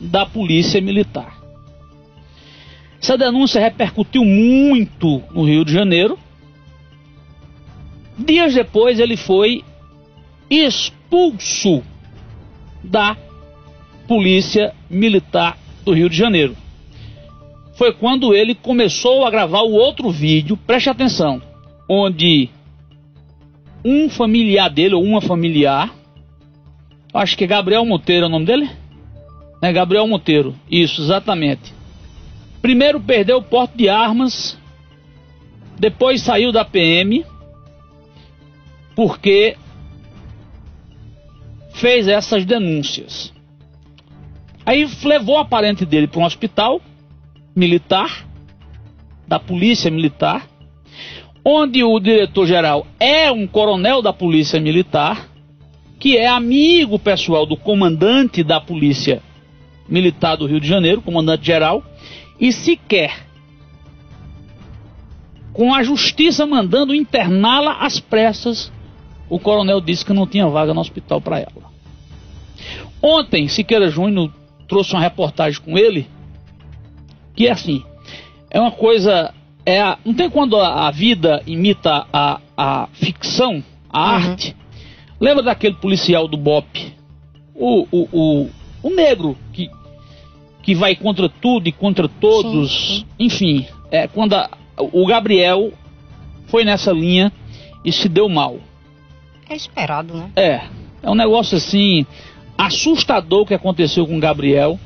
da 0.00 0.24
Polícia 0.24 0.80
Militar. 0.80 1.36
Essa 3.02 3.18
denúncia 3.18 3.60
repercutiu 3.60 4.24
muito 4.24 5.22
no 5.32 5.44
Rio 5.44 5.64
de 5.64 5.72
Janeiro. 5.72 6.18
Dias 8.18 8.54
depois 8.54 8.98
ele 8.98 9.16
foi 9.16 9.62
expulso 10.50 11.82
da 12.82 13.16
Polícia 14.06 14.74
Militar 14.90 15.56
do 15.84 15.92
Rio 15.92 16.08
de 16.08 16.16
Janeiro. 16.16 16.56
Foi 17.74 17.92
quando 17.92 18.34
ele 18.34 18.54
começou 18.54 19.24
a 19.24 19.30
gravar 19.30 19.62
o 19.62 19.72
outro 19.72 20.10
vídeo, 20.10 20.56
preste 20.56 20.90
atenção, 20.90 21.40
onde 21.88 22.50
um 23.84 24.08
familiar 24.08 24.68
dele, 24.68 24.94
ou 24.94 25.04
uma 25.04 25.20
familiar, 25.20 25.94
acho 27.14 27.36
que 27.38 27.44
é 27.44 27.46
Gabriel 27.46 27.84
Monteiro 27.84 28.24
é 28.24 28.28
o 28.28 28.30
nome 28.30 28.46
dele? 28.46 28.68
É 29.62 29.72
Gabriel 29.72 30.08
Monteiro, 30.08 30.56
isso, 30.68 31.00
exatamente. 31.00 31.72
Primeiro 32.60 33.00
perdeu 33.00 33.38
o 33.38 33.42
porte 33.42 33.76
de 33.76 33.88
armas, 33.88 34.58
depois 35.78 36.22
saiu 36.22 36.50
da 36.50 36.64
PM, 36.64 37.24
porque 38.98 39.56
fez 41.74 42.08
essas 42.08 42.44
denúncias. 42.44 43.32
Aí 44.66 44.84
levou 45.04 45.38
a 45.38 45.44
parente 45.44 45.86
dele 45.86 46.08
para 46.08 46.20
um 46.20 46.24
hospital 46.24 46.80
militar, 47.54 48.26
da 49.24 49.38
polícia 49.38 49.88
militar, 49.88 50.48
onde 51.44 51.84
o 51.84 52.00
diretor-geral 52.00 52.88
é 52.98 53.30
um 53.30 53.46
coronel 53.46 54.02
da 54.02 54.12
polícia 54.12 54.58
militar, 54.58 55.28
que 56.00 56.16
é 56.16 56.26
amigo 56.26 56.98
pessoal 56.98 57.46
do 57.46 57.56
comandante 57.56 58.42
da 58.42 58.60
polícia 58.60 59.22
militar 59.88 60.36
do 60.36 60.46
Rio 60.46 60.58
de 60.58 60.66
Janeiro, 60.66 61.02
comandante-geral, 61.02 61.84
e 62.40 62.52
sequer 62.52 63.28
com 65.52 65.72
a 65.72 65.84
justiça 65.84 66.44
mandando 66.44 66.92
interná-la 66.92 67.78
às 67.78 68.00
pressas, 68.00 68.72
o 69.28 69.38
coronel 69.38 69.80
disse 69.80 70.04
que 70.04 70.12
não 70.12 70.26
tinha 70.26 70.48
vaga 70.48 70.72
no 70.72 70.80
hospital 70.80 71.20
para 71.20 71.38
ela. 71.38 71.68
Ontem, 73.02 73.46
Siqueira 73.48 73.88
Júnior 73.88 74.32
trouxe 74.66 74.92
uma 74.92 75.00
reportagem 75.00 75.60
com 75.60 75.78
ele 75.78 76.06
que 77.38 77.46
é 77.46 77.52
assim, 77.52 77.84
é 78.50 78.60
uma 78.60 78.72
coisa, 78.72 79.32
é 79.64 79.80
a, 79.80 79.96
não 80.04 80.12
tem 80.12 80.28
quando 80.28 80.56
a, 80.56 80.88
a 80.88 80.90
vida 80.90 81.40
imita 81.46 82.04
a, 82.12 82.40
a 82.56 82.88
ficção, 82.94 83.62
a 83.88 84.00
uhum. 84.00 84.06
arte. 84.16 84.56
Lembra 85.20 85.44
daquele 85.44 85.76
policial 85.76 86.26
do 86.26 86.36
BOP? 86.36 86.92
O, 87.54 87.86
o, 87.92 88.08
o, 88.12 88.50
o 88.82 88.90
negro 88.90 89.36
que, 89.52 89.70
que 90.64 90.74
vai 90.74 90.96
contra 90.96 91.28
tudo 91.28 91.68
e 91.68 91.72
contra 91.72 92.08
todos. 92.08 92.70
Sim, 92.70 93.28
sim. 93.28 93.56
Enfim, 93.56 93.66
é 93.92 94.08
quando 94.08 94.34
a, 94.34 94.50
o 94.76 95.06
Gabriel 95.06 95.72
foi 96.48 96.64
nessa 96.64 96.90
linha 96.90 97.32
e 97.84 97.92
se 97.92 98.08
deu 98.08 98.28
mal. 98.28 98.58
É 99.48 99.56
esperado, 99.56 100.14
né? 100.14 100.30
É. 100.36 100.62
É 101.02 101.10
um 101.10 101.14
negócio 101.14 101.56
assim 101.56 102.04
assustador 102.56 103.46
que 103.46 103.54
aconteceu 103.54 104.06
com 104.06 104.16
o 104.16 104.20
Gabriel. 104.20 104.78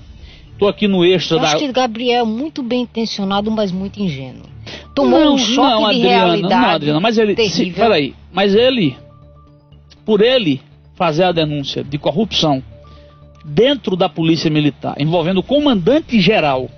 Tô 0.59 0.69
aqui 0.69 0.87
no 0.87 1.05
extra 1.05 1.37
Eu 1.37 1.41
da. 1.41 1.49
Acho 1.49 1.59
que 1.59 1.73
Gabriel 1.73 2.23
é 2.23 2.29
muito 2.29 2.63
bem 2.63 2.83
intencionado, 2.83 3.51
mas 3.51 3.73
muito 3.73 4.01
ingênuo. 4.01 4.47
Tomou 4.95 5.19
não, 5.19 5.35
um 5.35 5.39
choque 5.39 5.57
não, 5.57 5.87
Adriana, 5.87 5.95
de 5.95 6.09
realidade. 6.09 6.55
Não, 6.55 6.71
Adriana, 6.71 7.01
mas 7.01 7.19
ele. 7.19 7.35
Terrível. 7.35 7.65
Se, 7.65 7.71
peraí, 7.73 8.15
mas 8.33 8.55
ele, 8.55 8.97
por 10.05 10.21
ele 10.21 10.61
fazer 10.95 11.25
a 11.25 11.33
denúncia 11.33 11.83
de 11.83 11.99
corrupção 11.99 12.63
dentro 13.45 13.97
da 13.97 14.09
polícia 14.09 14.51
militar, 14.51 14.95
envolvendo 15.01 15.39
o 15.39 15.43
comandante 15.43 16.21
geral 16.21 16.69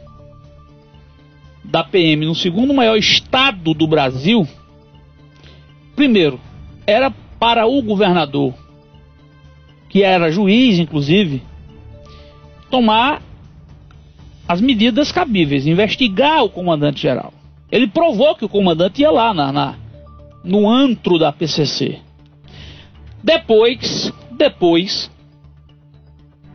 da 1.62 1.82
PM 1.82 2.24
no 2.24 2.34
segundo 2.34 2.72
maior 2.72 2.96
estado 2.96 3.74
do 3.74 3.86
Brasil, 3.86 4.46
primeiro, 5.96 6.40
era 6.86 7.12
para 7.44 7.66
o 7.66 7.83
governador 7.83 8.54
que 9.90 10.02
era 10.02 10.33
juiz, 10.33 10.78
inclusive, 10.78 11.42
tomar 12.70 13.20
as 14.48 14.62
medidas 14.62 15.12
cabíveis, 15.12 15.66
investigar 15.66 16.42
o 16.42 16.48
comandante-geral. 16.48 17.35
Ele 17.70 17.87
provou 17.87 18.35
que 18.35 18.46
o 18.46 18.48
comandante 18.48 19.02
ia 19.02 19.11
lá 19.11 19.35
na, 19.35 19.52
na, 19.52 19.74
no 20.42 20.66
antro 20.66 21.18
da 21.18 21.30
PCC. 21.33 21.98
Depois, 23.22 24.11
depois 24.33 25.11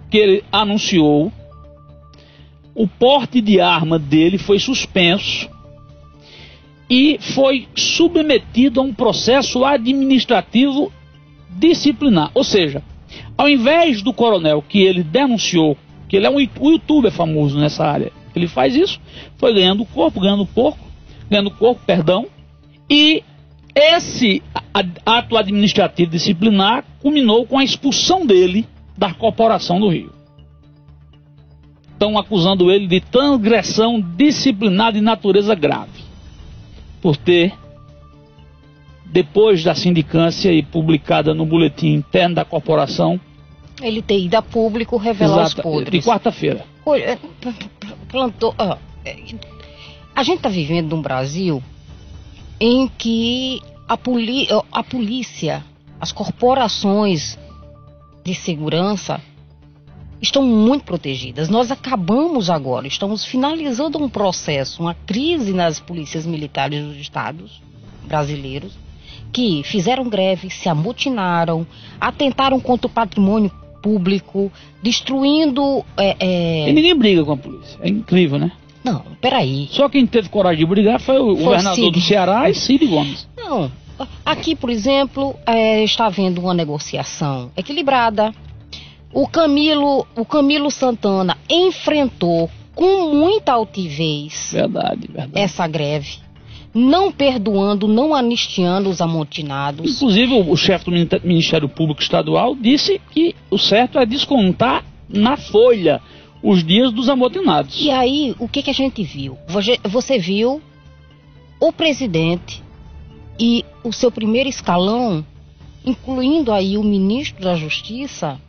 que 0.09 0.17
ele 0.17 0.43
anunciou, 0.51 1.31
o 2.73 2.87
porte 2.87 3.41
de 3.41 3.61
arma 3.61 3.99
dele 3.99 4.39
foi 4.39 4.57
suspenso 4.57 5.47
e 6.89 7.19
foi 7.19 7.67
submetido 7.75 8.79
a 8.79 8.83
um 8.83 8.93
processo 8.93 9.63
administrativo 9.63 10.91
disciplinar. 11.49 12.31
Ou 12.33 12.43
seja, 12.43 12.81
ao 13.37 13.47
invés 13.47 14.01
do 14.01 14.13
coronel 14.13 14.63
que 14.67 14.79
ele 14.81 15.03
denunciou, 15.03 15.77
que 16.07 16.15
ele 16.15 16.25
é 16.25 16.29
um 16.29 16.39
youtuber 16.39 17.11
famoso 17.11 17.59
nessa 17.59 17.85
área, 17.85 18.11
ele 18.35 18.47
faz 18.47 18.75
isso, 18.75 18.99
foi 19.37 19.53
ganhando 19.53 19.85
corpo, 19.85 20.19
ganhando 20.19 20.45
pouco, 20.45 20.79
ganhando 21.29 21.51
corpo, 21.51 21.81
perdão, 21.85 22.27
e 22.89 23.23
esse 23.75 24.41
ato 25.05 25.37
administrativo 25.37 26.11
disciplinar 26.11 26.83
culminou 26.99 27.45
com 27.45 27.57
a 27.57 27.63
expulsão 27.63 28.25
dele 28.25 28.67
da 28.97 29.13
corporação 29.13 29.79
do 29.79 29.89
Rio. 29.89 30.11
Estão 31.93 32.17
acusando 32.17 32.71
ele 32.71 32.87
de 32.87 32.99
transgressão 32.99 34.01
disciplinar 34.01 34.93
de 34.93 35.01
natureza 35.01 35.53
grave, 35.53 35.98
por 37.01 37.17
ter 37.17 37.53
depois 39.05 39.63
da 39.63 39.73
sindicância 39.73 40.51
e 40.51 40.61
publicada 40.61 41.33
no 41.33 41.45
boletim 41.45 41.93
interno 41.93 42.35
da 42.35 42.45
corporação, 42.45 43.19
ele 43.81 44.01
ter 44.01 44.19
ido 44.19 44.35
a 44.35 44.41
público 44.41 44.97
revelar 44.97 45.45
Exato, 45.45 45.57
os 45.57 45.63
podres. 45.63 46.03
De 46.03 46.09
quarta-feira. 46.09 46.65
É, 46.87 47.17
plantou. 48.09 48.53
Ah, 48.57 48.77
a 50.15 50.23
gente 50.23 50.37
está 50.37 50.49
vivendo 50.49 50.95
num 50.95 51.01
Brasil 51.01 51.63
em 52.59 52.87
que 52.87 53.61
a, 53.87 53.97
a 54.71 54.83
polícia, 54.83 55.63
as 55.99 56.11
corporações 56.11 57.37
de 58.23 58.35
segurança 58.35 59.21
estão 60.21 60.43
muito 60.43 60.83
protegidas. 60.83 61.49
Nós 61.49 61.71
acabamos 61.71 62.49
agora, 62.49 62.87
estamos 62.87 63.25
finalizando 63.25 63.97
um 63.97 64.09
processo, 64.09 64.81
uma 64.81 64.93
crise 64.93 65.53
nas 65.53 65.79
polícias 65.79 66.25
militares 66.25 66.83
dos 66.83 66.97
estados 66.97 67.61
brasileiros 68.05 68.73
que 69.31 69.61
fizeram 69.63 70.09
greve, 70.09 70.49
se 70.49 70.67
amotinaram, 70.67 71.65
atentaram 71.99 72.59
contra 72.59 72.87
o 72.87 72.89
patrimônio 72.89 73.51
público, 73.81 74.51
destruindo. 74.81 75.85
É, 75.95 76.15
é... 76.19 76.69
E 76.69 76.73
ninguém 76.73 76.95
briga 76.95 77.23
com 77.23 77.33
a 77.33 77.37
polícia. 77.37 77.77
É 77.81 77.89
incrível, 77.89 78.39
né? 78.39 78.51
Não, 78.83 79.03
peraí. 79.21 79.67
Só 79.71 79.89
quem 79.89 80.05
teve 80.05 80.29
coragem 80.29 80.59
de 80.59 80.65
brigar 80.65 80.99
foi 80.99 81.19
o 81.19 81.35
foi 81.35 81.43
governador 81.43 81.75
Cid. 81.75 81.91
do 81.91 82.01
Ceará 82.01 82.49
e 82.49 82.53
Cid 82.53 82.85
Gomes. 82.87 83.27
Não. 83.37 83.71
Aqui, 84.25 84.55
por 84.55 84.69
exemplo, 84.69 85.35
é, 85.45 85.83
está 85.83 86.05
havendo 86.05 86.39
uma 86.39 86.53
negociação 86.53 87.51
equilibrada. 87.55 88.33
O 89.13 89.27
Camilo, 89.27 90.05
o 90.15 90.23
Camilo 90.23 90.69
Santana 90.69 91.37
enfrentou 91.49 92.49
com 92.75 93.13
muita 93.13 93.53
altivez 93.53 94.51
verdade, 94.53 95.07
verdade. 95.07 95.31
essa 95.35 95.67
greve 95.67 96.19
não 96.73 97.11
perdoando, 97.11 97.87
não 97.87 98.13
anistiando 98.13 98.89
os 98.89 99.01
amotinados. 99.01 99.95
Inclusive, 99.95 100.33
o 100.33 100.55
chefe 100.55 100.85
do 100.85 100.91
Ministério 101.27 101.67
Público 101.67 102.01
Estadual 102.01 102.55
disse 102.55 103.01
que 103.11 103.35
o 103.49 103.57
certo 103.57 103.97
é 103.97 104.05
descontar 104.05 104.85
na 105.07 105.35
folha 105.35 105.99
os 106.43 106.63
dias 106.63 106.91
dos 106.91 107.09
amotinados. 107.09 107.75
E 107.81 107.89
aí, 107.89 108.35
o 108.39 108.47
que, 108.47 108.61
que 108.61 108.69
a 108.69 108.73
gente 108.73 109.03
viu? 109.03 109.37
Você 109.83 110.19
viu 110.19 110.61
o 111.59 111.73
presidente 111.73 112.63
e 113.39 113.65
o 113.83 113.91
seu 113.91 114.11
primeiro 114.11 114.47
escalão, 114.47 115.25
incluindo 115.85 116.51
aí 116.51 116.77
o 116.77 116.83
ministro 116.83 117.43
da 117.43 117.55
Justiça, 117.55 118.39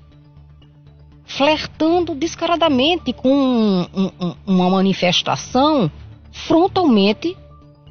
flertando 1.36 2.14
descaradamente 2.14 3.12
com 3.12 3.30
um, 3.30 4.10
um, 4.20 4.34
uma 4.46 4.68
manifestação 4.68 5.90
frontalmente 6.32 7.36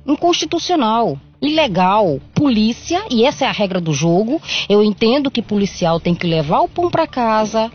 inconstitucional, 0.05 1.17
ilegal. 1.41 2.19
Polícia, 2.33 3.03
e 3.09 3.23
essa 3.23 3.45
é 3.45 3.47
a 3.47 3.51
regra 3.51 3.79
do 3.79 3.93
jogo, 3.93 4.41
eu 4.67 4.83
entendo 4.83 5.31
que 5.31 5.41
policial 5.41 5.99
tem 5.99 6.13
que 6.13 6.27
levar 6.27 6.61
o 6.61 6.67
pão 6.67 6.89
para 6.89 7.07
casa. 7.07 7.71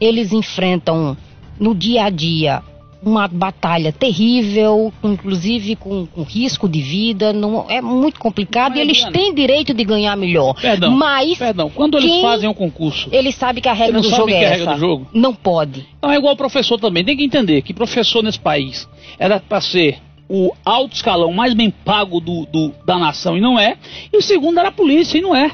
Eles 0.00 0.32
enfrentam 0.32 1.16
no 1.58 1.74
dia 1.74 2.04
a 2.04 2.10
dia 2.10 2.62
uma 3.06 3.28
batalha 3.28 3.92
terrível, 3.92 4.92
inclusive 5.02 5.76
com, 5.76 6.06
com 6.06 6.22
risco 6.24 6.68
de 6.68 6.82
vida, 6.82 7.32
não 7.32 7.64
é 7.68 7.80
muito 7.80 8.18
complicado 8.18 8.70
mas, 8.70 8.78
e 8.78 8.82
eles 8.82 9.04
têm 9.04 9.32
direito 9.32 9.72
de 9.72 9.84
ganhar 9.84 10.16
melhor. 10.16 10.54
Perdão, 10.60 10.90
mas 10.90 11.38
perdão, 11.38 11.70
quando 11.70 11.96
eles 11.96 12.20
fazem 12.20 12.48
um 12.48 12.54
concurso, 12.54 13.08
eles 13.12 13.36
sabem 13.36 13.62
que 13.62 13.68
a 13.68 13.72
regra 13.72 14.00
do 14.00 14.10
jogo 14.10 14.30
é, 14.30 14.34
é 14.34 14.60
essa. 14.60 14.76
Jogo? 14.76 15.06
Não 15.14 15.32
pode. 15.32 15.86
Então 15.96 16.10
é 16.10 16.16
igual 16.16 16.34
o 16.34 16.36
professor 16.36 16.80
também, 16.80 17.04
tem 17.04 17.16
que 17.16 17.22
entender 17.22 17.62
que 17.62 17.72
professor 17.72 18.24
nesse 18.24 18.40
país 18.40 18.88
era 19.20 19.38
para 19.38 19.60
ser 19.60 19.98
o 20.28 20.52
alto 20.64 20.96
escalão 20.96 21.32
mais 21.32 21.54
bem 21.54 21.70
pago 21.70 22.18
do, 22.18 22.44
do, 22.46 22.72
da 22.84 22.98
nação 22.98 23.36
e 23.36 23.40
não 23.40 23.56
é, 23.56 23.76
e 24.12 24.16
o 24.16 24.22
segundo 24.22 24.58
era 24.58 24.70
a 24.70 24.72
polícia 24.72 25.16
e 25.16 25.20
não 25.20 25.34
é. 25.34 25.52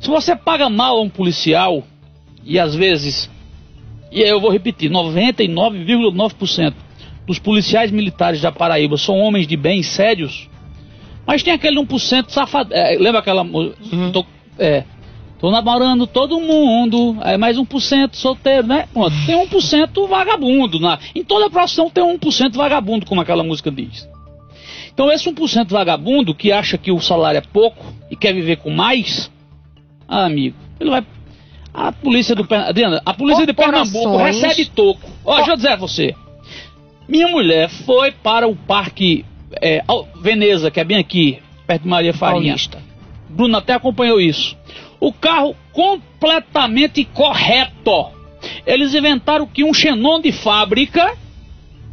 Se 0.00 0.08
você 0.08 0.34
paga 0.34 0.68
mal 0.68 0.98
a 0.98 1.02
um 1.02 1.08
policial 1.08 1.84
e 2.44 2.58
às 2.58 2.74
vezes 2.74 3.30
e 4.10 4.20
eu 4.20 4.40
vou 4.40 4.50
repetir, 4.50 4.90
99,9% 4.90 6.74
dos 7.26 7.38
policiais 7.38 7.90
militares 7.90 8.40
da 8.40 8.52
Paraíba 8.52 8.96
são 8.96 9.18
homens 9.18 9.46
de 9.46 9.56
bem, 9.56 9.82
sérios. 9.82 10.48
Mas 11.26 11.42
tem 11.42 11.52
aquele 11.52 11.80
1% 11.80 12.28
safado. 12.28 12.72
É, 12.72 12.96
lembra 12.96 13.18
aquela. 13.18 13.42
Uhum. 13.42 14.12
Tô, 14.12 14.24
é, 14.58 14.84
tô 15.40 15.50
namorando 15.50 16.06
todo 16.06 16.40
mundo, 16.40 17.16
é 17.22 17.36
mais 17.36 17.58
1% 17.58 18.14
solteiro, 18.14 18.66
né? 18.66 18.88
Pronto, 18.92 19.12
tem 19.26 19.36
1% 19.44 20.08
vagabundo. 20.08 20.78
Na, 20.78 20.98
em 21.14 21.24
toda 21.24 21.46
a 21.46 21.50
profissão 21.50 21.90
tem 21.90 22.04
1% 22.04 22.54
vagabundo, 22.54 23.04
como 23.04 23.20
aquela 23.20 23.42
música 23.42 23.72
diz. 23.72 24.08
Então, 24.94 25.12
esse 25.12 25.28
1% 25.28 25.68
vagabundo 25.68 26.34
que 26.34 26.52
acha 26.52 26.78
que 26.78 26.90
o 26.90 27.00
salário 27.00 27.38
é 27.38 27.42
pouco 27.42 27.84
e 28.10 28.16
quer 28.16 28.32
viver 28.32 28.56
com 28.58 28.70
mais, 28.70 29.30
ah, 30.08 30.24
amigo, 30.24 30.56
ele 30.80 30.88
vai 30.88 31.04
a 31.76 31.92
polícia 31.92 32.34
do 32.34 32.46
Adriana, 32.54 33.02
a 33.04 33.12
polícia 33.12 33.44
de 33.44 33.52
Pernambuco 33.52 34.16
recebe 34.16 34.64
toco. 34.64 35.10
Ó, 35.22 35.36
deixa 35.36 35.50
eu 35.50 35.56
dizer 35.56 35.68
a 35.68 35.76
você. 35.76 36.14
Minha 37.06 37.28
mulher 37.28 37.68
foi 37.68 38.12
para 38.12 38.48
o 38.48 38.56
parque 38.56 39.26
é, 39.60 39.84
Veneza, 40.20 40.70
que 40.70 40.80
é 40.80 40.84
bem 40.84 40.96
aqui, 40.96 41.38
perto 41.66 41.82
de 41.82 41.88
Maria 41.88 42.14
Farinha. 42.14 42.52
Paulista. 42.52 42.82
Bruno 43.28 43.58
até 43.58 43.74
acompanhou 43.74 44.18
isso. 44.18 44.56
O 44.98 45.12
carro 45.12 45.54
completamente 45.70 47.04
correto. 47.04 48.06
Eles 48.66 48.94
inventaram 48.94 49.46
que 49.46 49.62
um 49.62 49.74
xenon 49.74 50.20
de 50.20 50.32
fábrica. 50.32 51.14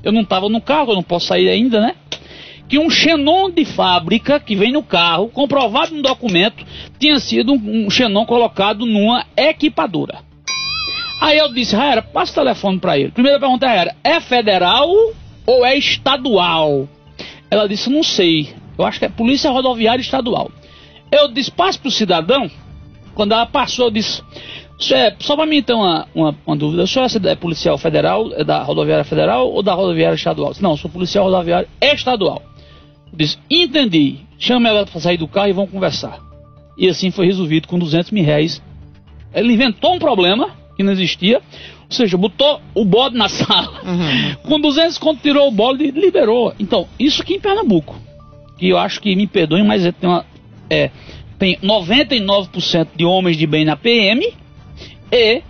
Eu 0.02 0.13
não 0.13 0.22
estava 0.22 0.48
no 0.48 0.62
carro, 0.62 0.91
eu 0.91 0.96
não 0.96 1.04
posso 1.04 1.28
sair 1.28 1.50
ainda, 1.50 1.82
né? 1.82 1.96
Que 2.67 2.80
um 2.80 2.89
xenon 2.89 3.49
de 3.49 3.65
fábrica 3.65 4.39
que 4.39 4.56
vem 4.56 4.71
no 4.71 4.84
carro, 4.84 5.30
comprovado 5.30 5.93
no 5.93 6.02
documento, 6.02 6.65
tinha 6.99 7.19
sido 7.19 7.54
um, 7.54 7.86
um 7.86 7.89
xenon 7.89 8.26
colocado 8.26 8.86
numa 8.86 9.26
equipadora. 9.36 10.19
Aí 11.21 11.38
eu 11.38 11.54
disse, 11.54 11.76
Raera, 11.76 12.02
passa 12.02 12.32
o 12.32 12.43
telefone 12.43 12.80
para 12.80 12.97
ele. 12.97 13.12
Primeira 13.12 13.39
pergunta 13.39 13.65
era, 13.65 13.95
é 14.04 14.19
federal 14.19 14.89
ou 15.45 15.65
é 15.65 15.78
estadual? 15.78 16.88
Ela 17.49 17.67
disse, 17.67 17.89
não 17.89 18.04
sei. 18.04 18.54
Eu 18.78 18.86
acho 18.86 18.99
que 18.99 19.06
é 19.06 19.10
Polícia 19.10 19.52
Rodoviária 19.52 20.02
Estadual. 20.02 20.52
Eu 21.12 21.32
disse, 21.32 21.52
passe 21.52 21.78
para 21.78 21.88
o 21.88 21.91
cidadão. 21.91 22.49
Quando 23.13 23.34
ela 23.34 23.45
passou, 23.45 23.86
eu 23.86 23.91
disse, 23.91 24.23
é, 24.91 25.15
só 25.19 25.36
para 25.36 25.45
mim 25.45 25.58
então 25.58 25.80
uma, 25.80 26.08
uma, 26.15 26.36
uma, 26.45 26.58
dúvida, 26.58 26.84
o 26.84 26.88
senhor 26.88 27.08
é 27.26 27.36
policial 27.36 27.78
federal, 27.78 28.34
é 28.34 28.43
da 28.43 28.63
rodoviária 28.63 29.06
federal 29.06 29.49
ou 29.52 29.62
da 29.62 29.73
rodoviária 29.73 30.15
estadual? 30.15 30.52
Não, 30.60 30.76
sou 30.76 30.89
policial 30.89 31.26
rodoviário 31.26 31.69
estadual. 31.80 32.41
Disse, 33.13 33.38
entendi. 33.49 34.19
Chama 34.39 34.69
ela 34.69 34.86
para 34.86 34.99
sair 34.99 35.17
do 35.17 35.28
carro 35.28 35.49
e 35.49 35.54
vão 35.54 35.67
conversar. 35.67 36.19
E 36.78 36.89
assim 36.89 37.12
foi 37.12 37.28
resolvido 37.28 37.67
com 37.67 37.78
200 37.78 38.12
mil 38.12 38.23
reais. 38.23 38.62
Ele 39.34 39.54
inventou 39.54 39.93
um 39.93 39.99
problema 39.99 40.49
que 40.76 40.84
não 40.84 40.91
existia. 40.91 41.38
Ou 41.38 41.95
seja, 41.95 42.17
botou 42.17 42.60
o 42.73 42.84
bode 42.84 43.15
na 43.15 43.30
sala. 43.30 43.82
Uhum. 43.84 44.36
Com 44.43 44.60
200 44.60 44.97
conto 44.97 45.21
tirou 45.21 45.47
o 45.47 45.52
bode 45.52 45.84
e 45.84 45.91
liberou. 45.91 46.54
Então, 46.60 46.88
isso 46.99 47.21
aqui 47.21 47.36
em 47.36 47.39
Pernambuco. 47.39 47.95
Que 48.58 48.69
eu 48.69 48.78
acho 48.78 48.99
que 48.99 49.15
me 49.15 49.28
perdoem, 49.28 49.63
mas 49.63 49.84
tem, 49.99 50.10
uma, 50.10 50.26
é, 50.69 50.89
tem 51.38 51.58
99% 51.58 52.88
de 52.95 53.06
homens 53.06 53.38
de 53.38 53.45
bem 53.45 53.65
na 53.65 53.76
PM 53.76 54.34
e 55.12 55.41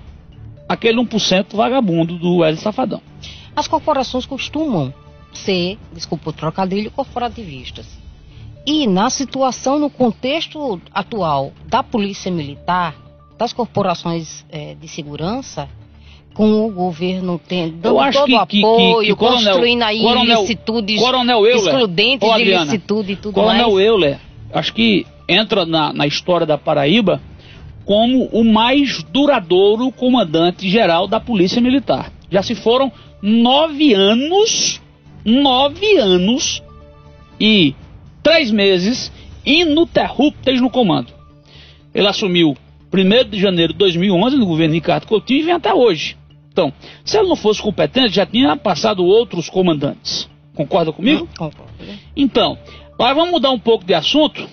aquele 0.67 0.97
1% 0.97 1.55
vagabundo 1.55 2.17
do 2.17 2.43
Hélio 2.43 2.59
Safadão. 2.59 3.01
As 3.55 3.67
corporações 3.67 4.25
costumam 4.25 4.93
ser, 5.37 5.77
desculpa 5.93 6.29
o 6.29 6.33
trocadilho, 6.33 6.91
corporativistas. 6.91 7.87
E 8.65 8.87
na 8.87 9.09
situação, 9.09 9.77
no 9.77 9.89
contexto 9.89 10.81
atual 10.93 11.51
da 11.65 11.83
polícia 11.83 12.31
militar, 12.31 12.95
das 13.37 13.51
corporações 13.51 14.45
é, 14.49 14.75
de 14.75 14.87
segurança, 14.87 15.67
com 16.33 16.65
o 16.65 16.71
governo 16.71 17.39
tendo 17.45 17.77
dando 17.77 18.11
todo 18.11 18.31
o 18.31 18.37
apoio, 18.37 18.47
que, 18.47 18.61
que, 18.61 19.07
que 19.07 19.15
coronel, 19.15 19.43
construindo 19.43 19.83
aí 19.83 20.01
coronel, 20.01 20.37
ilicitudes 20.39 20.99
coronel 20.99 21.45
Euler, 21.45 21.55
excludentes 21.55 22.35
de 22.35 22.41
ilicitude 22.41 23.11
e 23.11 23.15
tudo 23.15 23.33
coronel 23.33 23.53
mais. 23.53 23.65
Coronel 23.65 23.85
Euler, 23.85 24.19
acho 24.51 24.73
que 24.73 25.05
entra 25.27 25.65
na, 25.65 25.93
na 25.93 26.07
história 26.07 26.47
da 26.47 26.57
Paraíba 26.57 27.21
como 27.85 28.25
o 28.31 28.43
mais 28.43 29.03
duradouro 29.03 29.91
comandante-geral 29.91 31.07
da 31.07 31.19
Polícia 31.19 31.61
Militar. 31.61 32.11
Já 32.31 32.41
se 32.41 32.55
foram 32.55 32.91
nove 33.21 33.93
anos 33.93 34.81
nove 35.25 35.97
anos 35.97 36.61
e 37.39 37.75
três 38.21 38.51
meses 38.51 39.11
ininterruptos 39.45 40.61
no 40.61 40.69
comando. 40.69 41.11
Ele 41.93 42.07
assumiu 42.07 42.57
1 42.91 43.29
de 43.29 43.39
janeiro 43.39 43.73
de 43.73 43.79
2011 43.79 44.37
no 44.37 44.45
governo 44.45 44.73
Ricardo 44.73 45.07
Coutinho 45.07 45.41
e 45.41 45.43
vem 45.43 45.53
até 45.53 45.73
hoje. 45.73 46.17
Então, 46.51 46.71
se 47.03 47.17
ele 47.17 47.27
não 47.27 47.35
fosse 47.35 47.61
competente, 47.61 48.15
já 48.15 48.25
tinha 48.25 48.55
passado 48.55 49.03
outros 49.03 49.49
comandantes. 49.49 50.29
Concorda 50.55 50.91
comigo? 50.91 51.27
Concordo. 51.37 51.73
Então, 52.15 52.57
agora 52.93 53.15
vamos 53.15 53.31
mudar 53.31 53.51
um 53.51 53.59
pouco 53.59 53.83
de 53.83 53.93
assunto. 53.93 54.47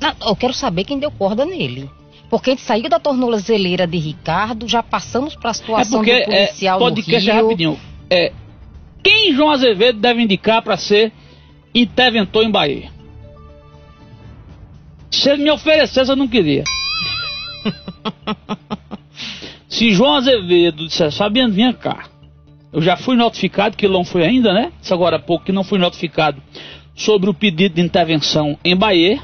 Não, 0.00 0.28
eu 0.28 0.34
quero 0.34 0.52
saber 0.52 0.84
quem 0.84 0.98
deu 0.98 1.12
corda 1.12 1.44
nele. 1.44 1.88
Porque 2.28 2.50
a 2.50 2.52
gente 2.54 2.62
saiu 2.62 2.88
da 2.88 2.98
tornozeleira 2.98 3.86
de 3.86 3.98
Ricardo, 3.98 4.66
já 4.66 4.82
passamos 4.82 5.36
para 5.36 5.50
a 5.50 5.54
situação 5.54 6.02
é 6.02 6.04
porque, 6.04 6.20
do 6.20 6.24
policial 6.24 6.76
é, 6.76 6.80
podcast 6.80 7.28
no 7.28 7.34
Rio. 7.34 7.42
rapidinho. 7.44 7.80
É, 8.10 8.32
quem 9.02 9.34
João 9.34 9.50
Azevedo 9.50 9.98
deve 9.98 10.22
indicar 10.22 10.62
para 10.62 10.76
ser 10.76 11.12
interventor 11.74 12.44
em 12.44 12.50
Bahia? 12.50 12.90
Se 15.10 15.30
ele 15.30 15.44
me 15.44 15.50
oferecesse, 15.50 16.10
eu 16.10 16.16
não 16.16 16.28
queria. 16.28 16.64
Se 19.68 19.90
João 19.90 20.16
Azevedo 20.16 20.86
dissesse, 20.86 21.16
Fabiano, 21.16 21.52
vinha 21.52 21.72
cá. 21.72 22.04
Eu 22.72 22.80
já 22.80 22.96
fui 22.96 23.16
notificado, 23.16 23.76
que 23.76 23.86
não 23.86 24.04
foi 24.04 24.24
ainda, 24.24 24.52
né? 24.52 24.72
Isso 24.80 24.94
agora 24.94 25.16
há 25.16 25.18
pouco 25.18 25.44
que 25.44 25.52
não 25.52 25.64
fui 25.64 25.78
notificado 25.78 26.42
sobre 26.94 27.28
o 27.28 27.34
pedido 27.34 27.74
de 27.74 27.82
intervenção 27.82 28.58
em 28.64 28.76
Bahia 28.76 29.20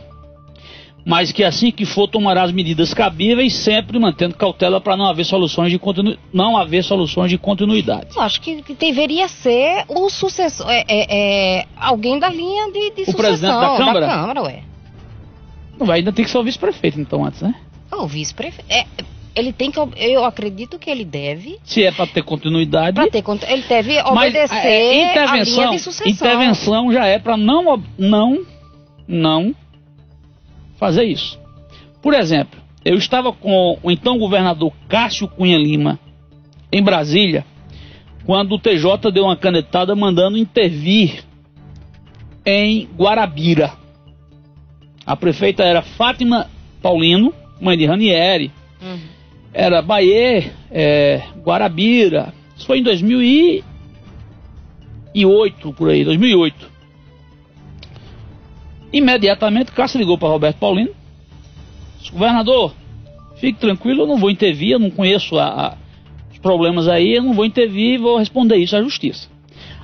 mas 1.08 1.32
que 1.32 1.42
assim 1.42 1.70
que 1.70 1.86
for 1.86 2.06
tomará 2.06 2.42
as 2.42 2.52
medidas 2.52 2.92
cabíveis, 2.92 3.54
sempre 3.54 3.98
mantendo 3.98 4.34
cautela 4.34 4.78
para 4.78 4.94
não 4.94 5.06
haver 5.06 5.24
soluções 5.24 5.72
de 5.72 5.78
continu... 5.78 6.18
não 6.30 6.54
haver 6.54 6.84
soluções 6.84 7.30
de 7.30 7.38
continuidade. 7.38 8.08
Eu 8.14 8.20
acho 8.20 8.38
que, 8.42 8.62
deveria 8.74 9.26
ser 9.26 9.86
o 9.88 10.10
sucessor, 10.10 10.66
é, 10.68 10.84
é, 10.86 11.60
é, 11.60 11.66
alguém 11.78 12.18
da 12.18 12.28
linha 12.28 12.70
de, 12.70 12.72
de 12.72 13.02
o 13.02 13.04
sucessão. 13.06 13.14
O 13.14 13.16
presidente 13.16 13.58
da 13.58 13.76
Câmara? 13.78 14.00
Da 14.06 14.14
Câmara, 14.14 14.42
ué. 14.42 14.62
Não, 15.80 15.90
ainda 15.90 16.12
tem 16.12 16.26
que 16.26 16.30
ser 16.30 16.36
o 16.36 16.44
vice-prefeito, 16.44 17.00
então, 17.00 17.24
antes, 17.24 17.40
né? 17.40 17.54
O 17.90 18.06
vice-prefeito. 18.06 18.70
É, 18.70 18.84
ele 19.34 19.50
tem 19.50 19.70
que. 19.70 19.80
Eu 19.96 20.26
acredito 20.26 20.78
que 20.78 20.90
ele 20.90 21.06
deve. 21.06 21.58
Se 21.64 21.84
é 21.84 21.90
para 21.90 22.06
ter 22.06 22.22
continuidade. 22.22 22.94
Para 22.96 23.08
ter 23.08 23.24
Ele 23.50 23.62
deve 23.66 23.98
obedecer 24.02 24.54
Mas, 24.54 24.64
é, 24.64 25.10
intervenção, 25.10 25.32
a 25.32 25.66
linha 25.66 25.70
de 25.70 25.78
sucessão. 25.78 26.12
Intervenção 26.12 26.92
já 26.92 27.06
é 27.06 27.18
para 27.18 27.38
não, 27.38 27.82
não, 27.96 28.44
não 29.06 29.54
fazer 30.78 31.04
isso. 31.04 31.38
Por 32.00 32.14
exemplo, 32.14 32.58
eu 32.84 32.96
estava 32.96 33.32
com 33.32 33.76
o 33.82 33.90
então 33.90 34.16
governador 34.18 34.72
Cássio 34.88 35.26
Cunha 35.28 35.58
Lima 35.58 35.98
em 36.72 36.82
Brasília, 36.82 37.44
quando 38.24 38.54
o 38.54 38.58
TJ 38.58 39.10
deu 39.12 39.24
uma 39.24 39.36
canetada 39.36 39.94
mandando 39.96 40.38
intervir 40.38 41.24
em 42.44 42.88
Guarabira. 42.96 43.72
A 45.04 45.16
prefeita 45.16 45.64
era 45.64 45.82
Fátima 45.82 46.48
Paulino, 46.82 47.32
mãe 47.60 47.76
de 47.76 47.84
Ranieri. 47.86 48.52
Uhum. 48.80 49.00
Era 49.52 49.82
Bahia, 49.82 50.52
é, 50.70 51.22
Guarabira. 51.42 52.32
Isso 52.56 52.66
foi 52.66 52.78
em 52.78 52.82
2008, 52.82 55.72
por 55.72 55.90
aí, 55.90 56.04
2008. 56.04 56.67
Imediatamente, 58.92 59.72
Cássio 59.72 59.98
ligou 59.98 60.16
para 60.16 60.28
Roberto 60.28 60.58
Paulino. 60.58 60.94
Governador, 62.12 62.74
fique 63.36 63.58
tranquilo, 63.58 64.02
eu 64.02 64.06
não 64.06 64.16
vou 64.16 64.30
intervir, 64.30 64.72
eu 64.72 64.78
não 64.78 64.90
conheço 64.90 65.38
a, 65.38 65.46
a, 65.46 65.74
os 66.30 66.38
problemas 66.38 66.88
aí, 66.88 67.14
eu 67.14 67.22
não 67.22 67.34
vou 67.34 67.44
intervir 67.44 67.94
e 67.94 67.98
vou 67.98 68.18
responder 68.18 68.56
isso 68.56 68.76
à 68.76 68.82
justiça. 68.82 69.28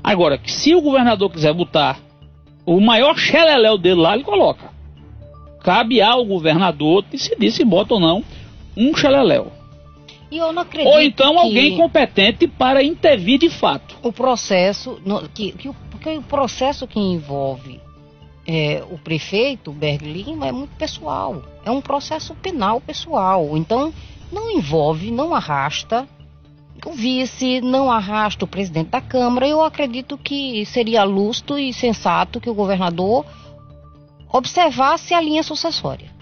Agora, 0.03 0.41
se 0.47 0.75
o 0.75 0.81
governador 0.81 1.31
quiser 1.31 1.53
botar 1.53 1.99
o 2.65 2.81
maior 2.81 3.17
xeleléu 3.17 3.77
dele 3.77 4.01
lá, 4.01 4.15
ele 4.15 4.25
coloca. 4.25 4.73
Cabe 5.63 6.01
ao 6.01 6.25
governador 6.25 7.05
decidir 7.11 7.51
se 7.51 7.65
bota 7.65 7.95
ou 7.95 8.01
não 8.01 8.25
um 8.77 8.95
xeleléu. 8.95 9.53
Ou 10.85 11.01
então 11.01 11.39
alguém 11.39 11.77
competente 11.77 12.49
para 12.49 12.83
intervir 12.83 13.39
de 13.39 13.49
fato. 13.49 13.97
O 14.03 14.13
processo, 14.13 15.01
que, 15.33 15.53
que, 15.53 15.71
porque 15.91 16.11
o 16.11 16.23
processo 16.23 16.87
que 16.87 16.99
envolve 16.99 17.81
é, 18.47 18.83
o 18.91 18.99
prefeito 18.99 19.73
Berg 19.73 20.05
Lima 20.05 20.47
é 20.47 20.53
muito 20.53 20.77
pessoal. 20.77 21.43
É 21.65 21.71
um 21.71 21.81
processo 21.81 22.35
penal 22.35 22.81
pessoal. 22.81 23.57
Então, 23.57 23.93
não 24.31 24.51
envolve, 24.51 25.11
não 25.11 25.35
arrasta 25.35 26.07
o 26.85 26.93
vice, 26.93 27.61
não 27.61 27.91
arrasta 27.91 28.45
o 28.45 28.49
presidente 28.49 28.91
da 28.91 29.01
Câmara. 29.01 29.49
Eu 29.49 29.63
acredito 29.63 30.19
que 30.19 30.65
seria 30.67 31.05
lusto 31.05 31.59
e 31.59 31.73
sensato 31.73 32.41
que 32.41 32.51
o 32.51 32.55
governador 32.55 33.25
observasse 34.31 35.15
a 35.15 35.21
linha 35.21 35.43
sucessória. 35.43 36.13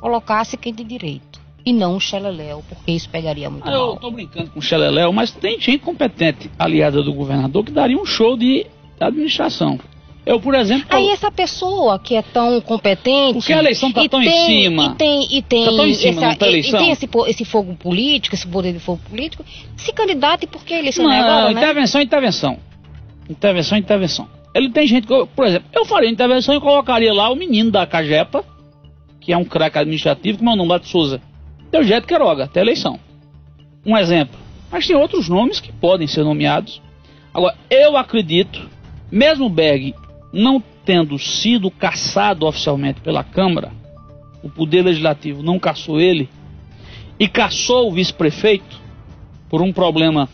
Colocasse 0.00 0.56
quem 0.56 0.74
de 0.74 0.84
direito. 0.84 1.40
E 1.64 1.72
não 1.72 1.96
o 1.96 2.00
Xeleléu, 2.00 2.64
porque 2.68 2.92
isso 2.92 3.08
pegaria 3.10 3.50
muito 3.50 3.66
ah, 3.66 3.70
mal. 3.70 3.88
Eu 3.88 3.94
estou 3.94 4.10
brincando 4.10 4.50
com 4.50 4.58
o 4.58 4.62
Xeleléu, 4.62 5.12
mas 5.12 5.30
tem 5.30 5.60
gente 5.60 5.80
competente 5.80 6.50
aliada 6.58 7.02
do 7.02 7.12
governador 7.12 7.64
que 7.64 7.72
daria 7.72 7.98
um 7.98 8.06
show 8.06 8.36
de 8.36 8.66
administração. 9.00 9.78
Eu, 10.28 10.38
por 10.38 10.54
exemplo. 10.54 10.84
Aí 10.90 11.08
essa 11.08 11.30
pessoa 11.30 11.98
que 11.98 12.14
é 12.14 12.20
tão 12.20 12.60
competente. 12.60 13.32
Porque 13.32 13.50
a 13.50 13.60
eleição 13.60 13.88
está 13.88 14.06
tão 14.06 14.20
tem, 14.20 14.28
em 14.28 14.44
cima. 14.44 14.84
E 14.84 14.94
tem, 14.94 15.38
e 15.38 15.40
tem, 15.40 15.64
tá 15.64 15.70
tão 15.70 15.86
em 15.86 15.94
cima 15.94 16.26
essa, 16.26 16.46
e, 16.46 16.60
e, 16.60 16.70
tem 16.70 16.90
esse, 16.90 17.08
esse 17.28 17.44
fogo 17.46 17.74
político, 17.74 18.34
esse 18.34 18.46
poder 18.46 18.74
de 18.74 18.78
fogo 18.78 19.00
político, 19.08 19.42
se 19.74 19.90
candidate 19.90 20.46
porque 20.46 20.74
a 20.74 20.80
eleição 20.80 21.06
não, 21.06 21.12
é 21.12 21.20
agora, 21.20 21.54
né? 21.54 21.60
intervenção, 21.62 22.02
intervenção. 22.02 22.58
Intervenção, 23.26 23.78
intervenção. 23.78 24.28
Ele 24.54 24.68
tem 24.68 24.86
gente 24.86 25.06
que, 25.06 25.26
por 25.34 25.46
exemplo, 25.46 25.66
eu 25.72 25.86
faria 25.86 26.10
intervenção 26.10 26.54
e 26.54 26.60
colocaria 26.60 27.14
lá 27.14 27.30
o 27.30 27.34
menino 27.34 27.70
da 27.70 27.86
Cajepa, 27.86 28.44
que 29.22 29.32
é 29.32 29.36
um 29.36 29.46
craque 29.46 29.78
administrativo, 29.78 30.36
como 30.36 30.50
é 30.50 30.52
o 30.52 30.56
nome 30.56 30.68
lá 30.68 30.78
de 30.78 30.88
Souza. 30.88 31.22
Deujeto 31.70 32.06
Queiroga, 32.06 32.44
até 32.44 32.60
a 32.60 32.64
eleição. 32.64 33.00
Um 33.84 33.96
exemplo. 33.96 34.38
Mas 34.70 34.86
tem 34.86 34.94
outros 34.94 35.26
nomes 35.26 35.58
que 35.58 35.72
podem 35.72 36.06
ser 36.06 36.22
nomeados. 36.22 36.82
Agora, 37.32 37.56
eu 37.70 37.96
acredito, 37.96 38.68
mesmo 39.10 39.48
Berg 39.48 39.94
não 40.32 40.62
tendo 40.84 41.18
sido 41.18 41.70
caçado 41.70 42.46
oficialmente 42.46 43.00
pela 43.00 43.24
Câmara, 43.24 43.72
o 44.42 44.48
Poder 44.48 44.82
Legislativo 44.82 45.42
não 45.42 45.58
caçou 45.58 46.00
ele, 46.00 46.28
e 47.18 47.26
caçou 47.26 47.88
o 47.88 47.92
vice-prefeito 47.92 48.80
por 49.48 49.60
um 49.60 49.72
problema 49.72 50.28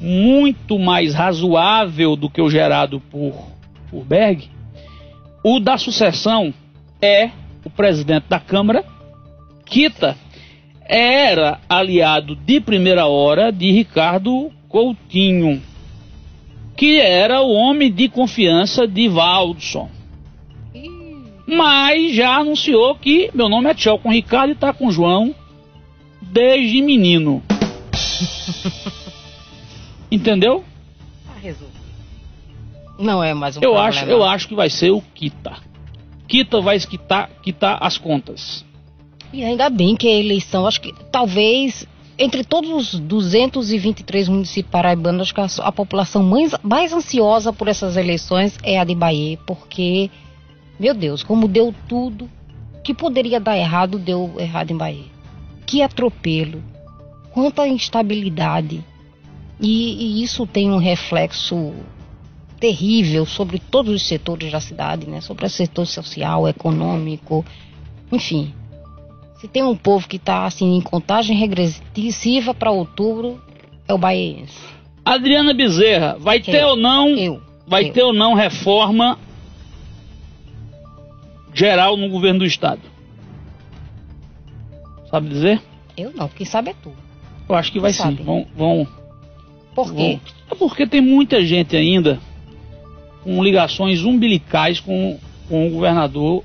muito 0.00 0.78
mais 0.78 1.14
razoável 1.14 2.16
do 2.16 2.28
que 2.28 2.40
o 2.40 2.50
gerado 2.50 3.00
por, 3.00 3.34
por 3.90 4.04
Berg, 4.04 4.48
o 5.44 5.60
da 5.60 5.78
sucessão 5.78 6.52
é 7.00 7.30
o 7.64 7.70
presidente 7.70 8.26
da 8.28 8.40
Câmara, 8.40 8.84
Kita, 9.64 10.16
era 10.84 11.60
aliado 11.68 12.34
de 12.34 12.60
primeira 12.60 13.06
hora 13.06 13.52
de 13.52 13.70
Ricardo 13.70 14.50
Coutinho 14.68 15.62
que 16.80 16.98
era 16.98 17.42
o 17.42 17.52
homem 17.52 17.92
de 17.92 18.08
confiança 18.08 18.88
de 18.88 19.06
Valdson. 19.06 19.90
Mas 21.46 22.14
já 22.14 22.36
anunciou 22.36 22.94
que 22.94 23.30
meu 23.34 23.50
nome 23.50 23.68
é 23.68 23.74
Tchau 23.74 23.98
com 23.98 24.10
Ricardo 24.10 24.48
e 24.48 24.52
está 24.54 24.72
com 24.72 24.90
João 24.90 25.34
desde 26.22 26.80
menino. 26.80 27.42
Entendeu? 30.10 30.64
Tá 31.26 31.34
Não 32.98 33.22
é 33.22 33.34
mais 33.34 33.58
um 33.58 33.60
eu 33.60 33.76
Acho, 33.76 34.06
eu 34.06 34.24
acho 34.24 34.48
que 34.48 34.54
vai 34.54 34.70
ser 34.70 34.90
o 34.90 35.02
Kita. 35.02 35.58
Kita 36.26 36.62
vai 36.62 36.80
quitar, 36.80 37.28
quitar 37.42 37.76
as 37.82 37.98
contas. 37.98 38.64
E 39.34 39.44
ainda 39.44 39.68
bem 39.68 39.94
que 39.94 40.08
a 40.08 40.18
eleição, 40.18 40.66
acho 40.66 40.80
que 40.80 40.94
talvez 41.12 41.86
entre 42.20 42.44
todos 42.44 42.70
os 42.70 43.00
223 43.00 44.28
municípios 44.28 44.70
paraibanos, 44.70 45.22
acho 45.22 45.34
que 45.34 45.40
a, 45.40 45.66
a 45.66 45.72
população 45.72 46.22
mais, 46.22 46.54
mais, 46.62 46.92
ansiosa 46.92 47.50
por 47.50 47.66
essas 47.66 47.96
eleições 47.96 48.58
é 48.62 48.78
a 48.78 48.84
de 48.84 48.94
Bahia, 48.94 49.38
porque, 49.46 50.10
meu 50.78 50.92
Deus, 50.92 51.22
como 51.22 51.48
deu 51.48 51.74
tudo 51.88 52.30
que 52.84 52.92
poderia 52.92 53.40
dar 53.40 53.56
errado, 53.56 53.98
deu 53.98 54.34
errado 54.38 54.70
em 54.70 54.76
Bahia. 54.76 55.06
Que 55.64 55.80
atropelo, 55.80 56.62
quanta 57.32 57.66
instabilidade. 57.66 58.84
E, 59.58 60.18
e 60.18 60.22
isso 60.22 60.46
tem 60.46 60.70
um 60.70 60.76
reflexo 60.78 61.72
terrível 62.58 63.24
sobre 63.24 63.58
todos 63.58 63.94
os 63.94 64.06
setores 64.06 64.52
da 64.52 64.60
cidade, 64.60 65.06
né? 65.06 65.22
Sobre 65.22 65.46
o 65.46 65.50
setor 65.50 65.86
social, 65.86 66.46
econômico, 66.46 67.46
enfim. 68.12 68.52
Se 69.40 69.48
tem 69.48 69.62
um 69.64 69.74
povo 69.74 70.06
que 70.06 70.16
está 70.16 70.44
assim 70.44 70.76
em 70.76 70.82
contagem 70.82 71.34
regressiva 71.34 72.52
para 72.52 72.70
outubro, 72.70 73.42
é 73.88 73.94
o 73.94 73.96
baiense. 73.96 74.58
Adriana 75.02 75.54
Bezerra, 75.54 76.18
vai 76.20 76.38
eu, 76.38 76.42
ter 76.42 76.62
ou 76.62 76.76
não? 76.76 77.08
Eu. 77.16 77.42
Vai 77.66 77.88
eu. 77.88 77.92
ter 77.94 78.02
ou 78.02 78.12
não 78.12 78.34
reforma 78.34 79.18
geral 81.54 81.96
no 81.96 82.10
governo 82.10 82.40
do 82.40 82.44
estado? 82.44 82.82
Sabe 85.10 85.30
dizer? 85.30 85.62
Eu 85.96 86.12
não, 86.14 86.28
quem 86.28 86.44
sabe 86.44 86.70
é 86.70 86.74
tu. 86.74 86.92
Eu 87.48 87.54
acho 87.54 87.72
que 87.72 87.80
vai 87.80 87.94
sim. 87.94 88.14
Vão, 88.16 88.46
vão. 88.54 88.86
Por 89.74 89.94
quê? 89.94 90.20
Vão. 90.20 90.20
É 90.50 90.54
porque 90.54 90.86
tem 90.86 91.00
muita 91.00 91.42
gente 91.46 91.74
ainda 91.74 92.20
com 93.24 93.42
ligações 93.42 94.04
umbilicais 94.04 94.80
com, 94.80 95.18
com 95.48 95.66
o 95.66 95.70
governador 95.70 96.44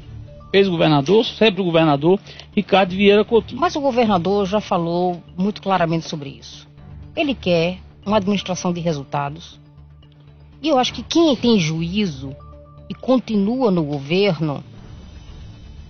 ex-governador, 0.54 1.26
sempre 1.26 1.62
o 1.62 1.66
governador, 1.66 2.20
Ricardo 2.56 2.96
Vieira 2.96 3.26
Coutinho. 3.26 3.60
Mas 3.60 3.76
o 3.76 3.82
governador 3.82 4.46
já 4.46 4.62
falou 4.62 5.22
muito 5.38 5.62
claramente 5.62 6.08
sobre 6.08 6.30
isso. 6.30 6.68
Ele 7.16 7.34
quer 7.34 7.80
uma 8.06 8.18
administração 8.18 8.72
de 8.72 8.80
resultados. 8.80 9.60
E 10.62 10.70
eu 10.70 10.78
acho 10.78 10.94
que 10.94 11.04
quem 11.04 11.36
tem 11.36 11.60
juízo 11.60 12.36
e 12.90 12.94
continua 12.94 13.72
no 13.72 13.84
governo 13.84 14.64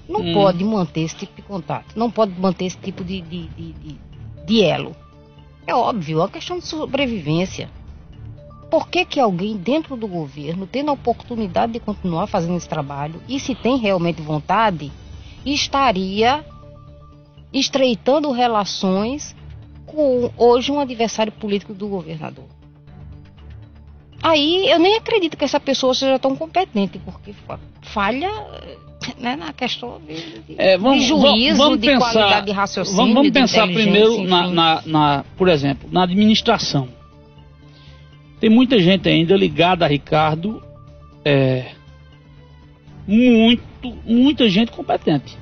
não 0.08 0.22
hum. 0.22 0.34
pode 0.34 0.64
manter 0.64 1.02
esse 1.02 1.16
tipo 1.16 1.36
de 1.36 1.42
contato, 1.42 1.98
não 1.98 2.12
pode 2.12 2.40
manter 2.40 2.66
esse 2.66 2.78
tipo 2.78 3.04
de, 3.04 3.22
de, 3.22 3.48
de, 3.48 3.74
de, 3.74 3.98
de 4.46 4.62
elo. 4.62 4.96
É 5.68 5.74
óbvio, 5.74 6.20
é 6.20 6.22
uma 6.22 6.30
questão 6.30 6.60
de 6.60 6.66
sobrevivência. 6.66 7.70
Por 8.70 8.90
que, 8.90 9.06
que 9.06 9.20
alguém 9.20 9.56
dentro 9.56 9.96
do 9.96 10.08
governo, 10.08 10.68
tendo 10.68 10.90
a 10.90 10.94
oportunidade 10.94 11.74
de 11.74 11.80
continuar 11.80 12.28
fazendo 12.28 12.58
esse 12.58 12.68
trabalho, 12.68 13.22
e 13.28 13.40
se 13.40 13.54
tem 13.54 13.78
realmente 13.78 14.22
vontade, 14.22 14.92
estaria 15.46 16.44
estreitando 17.54 18.32
relações 18.32 19.36
com 19.86 20.30
hoje 20.38 20.72
um 20.72 20.80
adversário 20.80 21.32
político 21.32 21.74
do 21.74 21.88
governador? 21.88 22.46
Aí 24.22 24.68
eu 24.70 24.80
nem 24.80 24.96
acredito 24.96 25.38
que 25.38 25.46
essa 25.46 25.60
pessoa 25.60 25.94
seja 25.94 26.18
tão 26.18 26.36
competente, 26.36 26.98
porque 26.98 27.34
falha 27.82 28.32
né, 29.20 29.36
na 29.36 29.54
questão 29.54 30.02
de, 30.02 30.16
de, 30.42 30.56
é, 30.58 30.78
vamos, 30.78 31.02
de 31.02 31.08
juízo, 31.10 31.58
vamos 31.58 31.80
de 31.80 31.88
pensar, 31.88 32.12
qualidade 32.12 32.46
de 32.48 32.52
raciocínio. 32.52 32.98
Vamos, 32.98 33.14
vamos 33.14 33.32
pensar 33.32 33.68
primeiro, 33.68 34.24
na, 34.24 34.50
na, 34.50 34.82
na, 34.86 35.26
por 35.38 35.48
exemplo, 35.48 35.88
na 35.92 36.04
administração. 36.04 36.88
Tem 38.40 38.50
muita 38.50 38.80
gente 38.80 39.08
ainda 39.08 39.36
ligada 39.36 39.86
a 39.86 39.88
Ricardo, 39.88 40.62
é, 41.24 41.72
muito, 43.08 43.64
muita 44.06 44.50
gente 44.50 44.72
competente. 44.72 45.38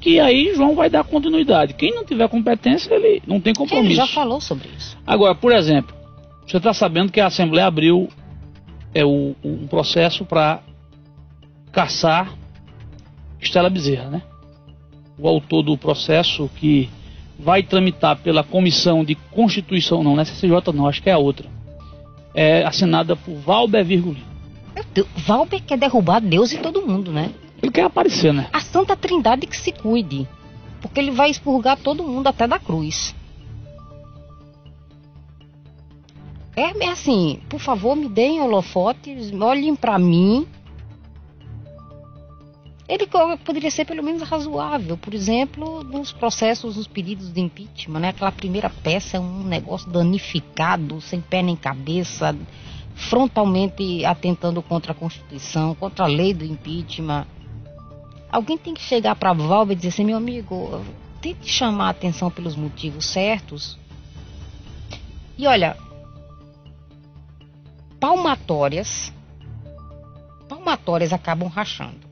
Que 0.00 0.20
aí 0.20 0.54
João 0.54 0.74
vai 0.74 0.88
dar 0.88 1.02
continuidade. 1.04 1.74
Quem 1.74 1.94
não 1.94 2.04
tiver 2.04 2.28
competência, 2.28 2.94
ele 2.94 3.22
não 3.26 3.40
tem 3.40 3.52
compromisso. 3.52 3.88
Ele 3.88 3.94
já 3.94 4.06
falou 4.06 4.40
sobre 4.40 4.68
isso. 4.76 4.96
Agora, 5.06 5.34
por 5.34 5.52
exemplo, 5.52 5.94
você 6.46 6.58
está 6.58 6.72
sabendo 6.72 7.10
que 7.10 7.20
a 7.20 7.26
Assembleia 7.26 7.66
abriu 7.66 8.08
é, 8.94 9.04
o, 9.04 9.34
um 9.42 9.66
processo 9.66 10.24
para 10.24 10.60
caçar 11.72 12.32
Estela 13.40 13.68
Bezerra, 13.68 14.08
né? 14.08 14.22
O 15.18 15.26
autor 15.26 15.62
do 15.62 15.76
processo 15.76 16.48
que 16.56 16.88
vai 17.38 17.62
tramitar 17.62 18.16
pela 18.16 18.44
Comissão 18.44 19.04
de 19.04 19.14
Constituição, 19.14 20.04
não, 20.04 20.14
não 20.14 20.22
é 20.22 20.24
CCJ 20.24 20.72
não, 20.72 20.86
acho 20.86 21.02
que 21.02 21.10
é 21.10 21.12
a 21.12 21.18
outra 21.18 21.55
é, 22.36 22.62
assinada 22.64 23.16
por 23.16 23.34
Valber 23.36 23.82
Virgulino. 23.82 24.26
Valber 25.16 25.62
quer 25.62 25.78
derrubar 25.78 26.20
Deus 26.20 26.52
e 26.52 26.58
todo 26.58 26.86
mundo, 26.86 27.10
né? 27.10 27.32
Ele 27.62 27.72
quer 27.72 27.84
aparecer, 27.84 28.32
né? 28.32 28.48
A 28.52 28.60
Santa 28.60 28.94
Trindade 28.94 29.46
que 29.46 29.56
se 29.56 29.72
cuide. 29.72 30.28
Porque 30.82 31.00
ele 31.00 31.10
vai 31.10 31.30
expurgar 31.30 31.78
todo 31.78 32.04
mundo 32.04 32.26
até 32.26 32.46
da 32.46 32.58
cruz. 32.58 33.14
É, 36.54 36.88
assim, 36.88 37.40
por 37.48 37.58
favor, 37.58 37.96
me 37.96 38.08
deem 38.08 38.40
holofotes, 38.40 39.32
olhem 39.32 39.74
para 39.74 39.98
mim 39.98 40.46
ele 42.88 43.08
poderia 43.44 43.70
ser 43.70 43.84
pelo 43.84 44.02
menos 44.02 44.22
razoável. 44.22 44.96
Por 44.96 45.12
exemplo, 45.12 45.82
nos 45.82 46.12
processos, 46.12 46.76
nos 46.76 46.86
pedidos 46.86 47.32
de 47.32 47.40
impeachment, 47.40 47.98
né? 47.98 48.08
Aquela 48.10 48.30
primeira 48.30 48.70
peça 48.70 49.16
é 49.16 49.20
um 49.20 49.42
negócio 49.42 49.90
danificado, 49.90 51.00
sem 51.00 51.20
pé 51.20 51.42
nem 51.42 51.56
cabeça, 51.56 52.36
frontalmente 52.94 54.04
atentando 54.04 54.62
contra 54.62 54.92
a 54.92 54.94
Constituição, 54.94 55.74
contra 55.74 56.04
a 56.04 56.08
lei 56.08 56.32
do 56.32 56.44
impeachment. 56.44 57.26
Alguém 58.30 58.56
tem 58.56 58.72
que 58.72 58.82
chegar 58.82 59.16
para 59.16 59.30
a 59.30 59.72
e 59.72 59.74
dizer 59.74 59.88
assim, 59.88 60.04
meu 60.04 60.16
amigo, 60.16 60.84
tente 61.20 61.48
chamar 61.48 61.88
a 61.88 61.90
atenção 61.90 62.30
pelos 62.30 62.54
motivos 62.54 63.06
certos. 63.06 63.76
E 65.36 65.46
olha, 65.46 65.76
palmatórias, 67.98 69.12
palmatórias 70.48 71.12
acabam 71.12 71.48
rachando. 71.48 72.05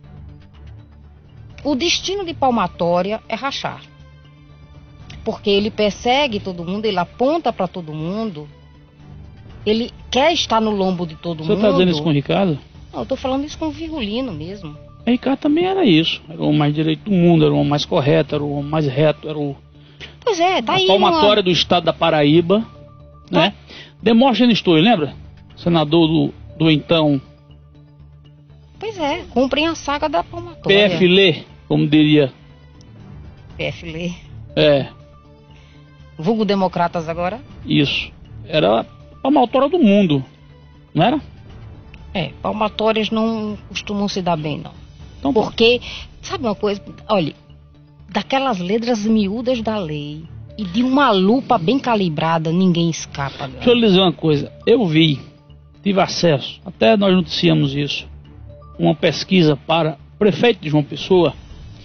O 1.65 1.75
destino 1.75 2.25
de 2.25 2.35
palmatória 2.35 3.21
é 3.29 3.35
rachar. 3.35 3.81
Porque 5.25 5.49
ele 5.49 5.71
persegue 5.71 6.39
todo 6.39 6.65
mundo, 6.65 6.85
ele 6.85 6.99
aponta 6.99 7.51
para 7.51 7.67
todo 7.67 7.95
mundo, 7.95 8.47
ele 9.65 9.91
quer 10.11 10.33
estar 10.33 10.61
no 10.61 10.71
lombo 10.71 11.07
de 11.07 11.17
todo 11.17 11.43
Você 11.43 11.49
mundo. 11.49 11.61
Você 11.61 11.67
tá 11.67 11.73
dizendo 11.73 11.91
isso 11.91 12.03
com 12.03 12.11
o 12.11 12.13
Ricardo? 12.13 12.59
Não, 12.93 13.01
eu 13.01 13.07
tô 13.07 13.17
falando 13.17 13.45
isso 13.45 13.59
com 13.59 13.67
o 13.67 13.71
Virgulino 13.71 14.33
mesmo. 14.33 14.77
O 15.07 15.11
Ricardo 15.11 15.41
também 15.41 15.65
era 15.65 15.85
isso. 15.85 16.21
Era 16.29 16.43
o 16.43 16.53
mais 16.53 16.75
direito 16.75 17.05
do 17.05 17.11
mundo, 17.11 17.45
era 17.47 17.55
o 17.55 17.65
mais 17.65 17.85
correto, 17.85 18.35
era 18.35 18.45
o 18.45 18.63
mais 18.63 18.87
reto, 18.87 19.29
era 19.29 19.39
o. 19.39 19.57
Pois 20.21 20.39
é, 20.39 20.61
tá 20.61 20.75
a 20.75 20.77
aí. 20.77 20.87
palmatória 20.87 21.41
uma... 21.41 21.43
do 21.43 21.51
estado 21.51 21.85
da 21.85 21.93
Paraíba. 21.93 22.61
Tá. 23.31 23.41
Né? 23.41 23.55
Demóstenes 24.03 24.59
Stoy, 24.59 24.83
lembra? 24.83 25.15
Senador 25.57 26.07
do, 26.07 26.35
do 26.59 26.71
então. 26.71 27.21
Pois 28.79 28.99
é, 28.99 29.25
cumprem 29.31 29.67
a 29.67 29.75
saga 29.75 30.09
da 30.09 30.23
palmatória. 30.23 30.91
PFL 30.91 31.54
como 31.69 31.87
diria. 31.87 32.33
PFL. 33.57 34.15
É. 34.57 34.89
Vulgo 36.19 36.45
Democratas 36.45 37.09
agora? 37.09 37.41
Isso. 37.67 38.13
Era 38.47 38.81
a 38.81 38.85
palmatória 39.23 39.69
do 39.69 39.79
mundo, 39.79 40.25
não 40.95 41.05
era? 41.05 41.21
É, 42.13 42.31
palmatórias 42.41 43.11
não 43.11 43.59
costumam 43.69 44.09
se 44.09 44.23
dar 44.23 44.37
bem, 44.37 44.59
não. 44.59 44.73
Então, 45.19 45.33
Porque, 45.33 45.81
sabe 46.23 46.45
uma 46.45 46.55
coisa? 46.55 46.81
Olha, 47.09 47.35
daquelas 48.09 48.59
letras 48.59 49.05
miúdas 49.05 49.61
da 49.63 49.79
lei 49.79 50.25
e 50.57 50.65
de 50.65 50.83
uma 50.83 51.11
lupa 51.11 51.59
bem 51.59 51.79
calibrada, 51.79 52.53
ninguém 52.53 52.89
escapa. 52.91 53.49
Deixa 53.49 53.71
eu 53.71 53.75
lhe 53.75 53.87
dizer 53.87 54.01
uma 54.01 54.13
coisa. 54.13 54.53
Eu 54.65 54.87
vi, 54.87 55.21
tive 55.83 56.01
acesso, 56.01 56.61
até 56.65 56.97
nós 56.97 57.13
noticiamos 57.13 57.75
isso, 57.75 58.07
uma 58.79 58.95
pesquisa 58.95 59.57
para 59.57 59.99
prefeito 60.19 60.61
de 60.61 60.71
João 60.71 60.85
Pessoa 60.85 61.35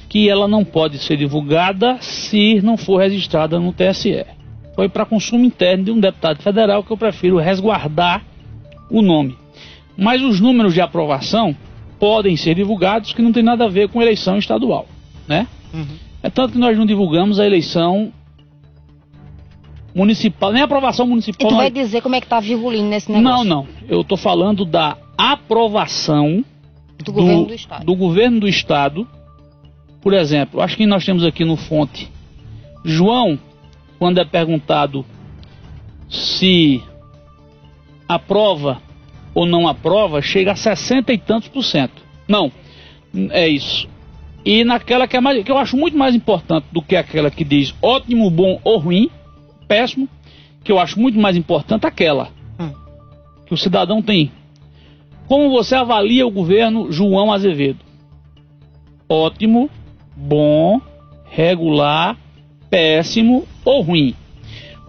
que 0.09 0.27
ela 0.27 0.47
não 0.47 0.65
pode 0.65 0.97
ser 0.97 1.15
divulgada 1.15 1.97
se 2.01 2.59
não 2.63 2.75
for 2.75 2.97
registrada 2.97 3.59
no 3.59 3.71
TSE. 3.71 4.25
Foi 4.75 4.89
para 4.89 5.05
consumo 5.05 5.45
interno 5.45 5.83
de 5.83 5.91
um 5.91 5.99
deputado 5.99 6.41
federal 6.41 6.83
que 6.83 6.91
eu 6.91 6.97
prefiro 6.97 7.37
resguardar 7.37 8.25
o 8.89 9.03
nome. 9.03 9.37
Mas 9.95 10.21
os 10.23 10.39
números 10.39 10.73
de 10.73 10.81
aprovação 10.81 11.55
podem 11.99 12.35
ser 12.35 12.55
divulgados 12.55 13.13
que 13.13 13.21
não 13.21 13.31
tem 13.31 13.43
nada 13.43 13.65
a 13.65 13.69
ver 13.69 13.89
com 13.89 14.01
eleição 14.01 14.37
estadual, 14.37 14.87
né? 15.27 15.47
Uhum. 15.73 15.85
É 16.23 16.29
tanto 16.29 16.53
que 16.53 16.57
nós 16.57 16.75
não 16.77 16.85
divulgamos 16.85 17.39
a 17.39 17.45
eleição 17.45 18.11
municipal, 19.93 20.51
nem 20.51 20.61
a 20.61 20.65
aprovação 20.65 21.05
municipal. 21.05 21.47
E 21.47 21.53
tu 21.53 21.55
vai 21.55 21.69
dizer 21.69 22.01
como 22.01 22.15
é 22.15 22.19
que 22.19 22.25
está 22.25 22.39
virgulino 22.39 22.89
nesse 22.89 23.11
negócio? 23.11 23.43
Não, 23.45 23.63
não. 23.63 23.67
Eu 23.87 24.01
estou 24.01 24.17
falando 24.17 24.65
da 24.65 24.97
aprovação 25.17 26.43
do, 26.97 27.03
do, 27.03 27.11
governo 27.11 27.45
do 27.45 27.53
Estado. 27.53 27.85
Do 27.85 27.95
governo 27.95 28.39
do 28.39 28.47
Estado 28.47 29.07
por 30.01 30.13
exemplo, 30.13 30.61
acho 30.61 30.77
que 30.77 30.85
nós 30.85 31.05
temos 31.05 31.23
aqui 31.23 31.43
no 31.43 31.55
fonte 31.55 32.09
João, 32.83 33.37
quando 33.97 34.19
é 34.19 34.25
perguntado 34.25 35.05
se 36.09 36.81
aprova 38.07 38.81
ou 39.33 39.45
não 39.45 39.67
aprova, 39.67 40.21
chega 40.21 40.53
a 40.53 40.55
60 40.55 41.13
e 41.13 41.17
tantos 41.17 41.49
por 41.49 41.63
cento. 41.63 42.01
Não, 42.27 42.51
é 43.31 43.47
isso. 43.47 43.87
E 44.45 44.63
naquela 44.63 45.07
que, 45.07 45.17
é 45.17 45.21
mais, 45.21 45.43
que 45.43 45.51
eu 45.51 45.57
acho 45.57 45.77
muito 45.77 45.97
mais 45.97 46.15
importante 46.15 46.65
do 46.71 46.81
que 46.81 46.95
aquela 46.95 47.29
que 47.29 47.43
diz 47.43 47.73
ótimo, 47.81 48.29
bom 48.31 48.59
ou 48.63 48.79
ruim, 48.79 49.09
péssimo, 49.67 50.07
que 50.63 50.71
eu 50.71 50.79
acho 50.79 50.99
muito 50.99 51.19
mais 51.19 51.35
importante 51.35 51.85
aquela 51.85 52.29
hum. 52.59 52.71
que 53.45 53.53
o 53.53 53.57
cidadão 53.57 54.01
tem. 54.01 54.31
Como 55.27 55.51
você 55.51 55.75
avalia 55.75 56.25
o 56.25 56.31
governo 56.31 56.91
João 56.91 57.31
Azevedo? 57.31 57.79
Ótimo, 59.07 59.69
bom, 60.19 60.81
regular, 61.29 62.17
péssimo 62.69 63.47
ou 63.63 63.81
ruim. 63.81 64.15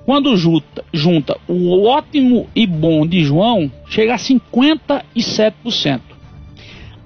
Quando 0.04 0.36
junta, 0.36 0.84
junta 0.92 1.38
o 1.46 1.84
ótimo 1.86 2.48
e 2.54 2.66
bom 2.66 3.06
de 3.06 3.22
João, 3.22 3.70
chega 3.88 4.14
a 4.14 4.18
57%. 4.18 6.00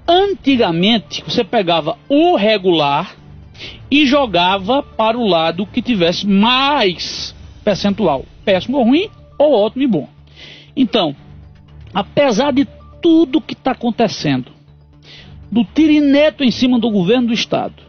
Antigamente, 0.07 1.23
você 1.25 1.43
pegava 1.43 1.97
o 2.09 2.35
regular 2.35 3.15
e 3.89 4.05
jogava 4.05 4.81
para 4.81 5.17
o 5.17 5.27
lado 5.27 5.65
que 5.65 5.81
tivesse 5.81 6.25
mais 6.25 7.35
percentual, 7.63 8.25
péssimo 8.43 8.77
ou 8.77 8.83
ruim, 8.85 9.09
ou 9.37 9.53
ótimo 9.53 9.83
e 9.83 9.87
bom. 9.87 10.09
Então, 10.75 11.15
apesar 11.93 12.51
de 12.51 12.67
tudo 13.01 13.41
que 13.41 13.53
está 13.53 13.71
acontecendo, 13.71 14.51
do 15.51 15.63
tirineto 15.63 16.43
em 16.43 16.51
cima 16.51 16.79
do 16.79 16.89
governo 16.89 17.27
do 17.27 17.33
Estado, 17.33 17.84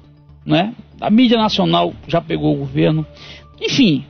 né? 0.47 0.73
A 1.01 1.11
mídia 1.11 1.37
nacional 1.37 1.93
já 2.07 2.21
pegou 2.21 2.55
o 2.55 2.59
governo. 2.59 3.05
Enfim, 3.61 4.05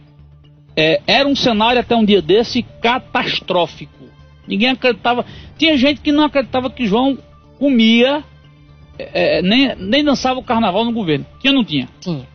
é, 0.76 1.00
era 1.06 1.26
um 1.26 1.34
cenário 1.34 1.80
até 1.80 1.96
um 1.96 2.04
dia 2.04 2.20
desse 2.20 2.62
catastrófico. 2.62 4.04
Ninguém 4.46 4.68
acreditava. 4.68 5.24
Tinha 5.56 5.76
gente 5.76 6.00
que 6.00 6.12
não 6.12 6.24
acreditava 6.24 6.70
que 6.70 6.86
João 6.86 7.18
comia, 7.58 8.22
é, 8.98 9.38
é 9.38 9.42
nem, 9.42 9.74
nem 9.76 10.04
dançava 10.04 10.38
o 10.38 10.44
carnaval 10.44 10.84
no 10.84 10.92
governo. 10.92 11.24
Tinha 11.40 11.52
ou 11.52 11.56
não 11.56 11.64
tinha? 11.64 11.88
Tinha. 12.00 12.26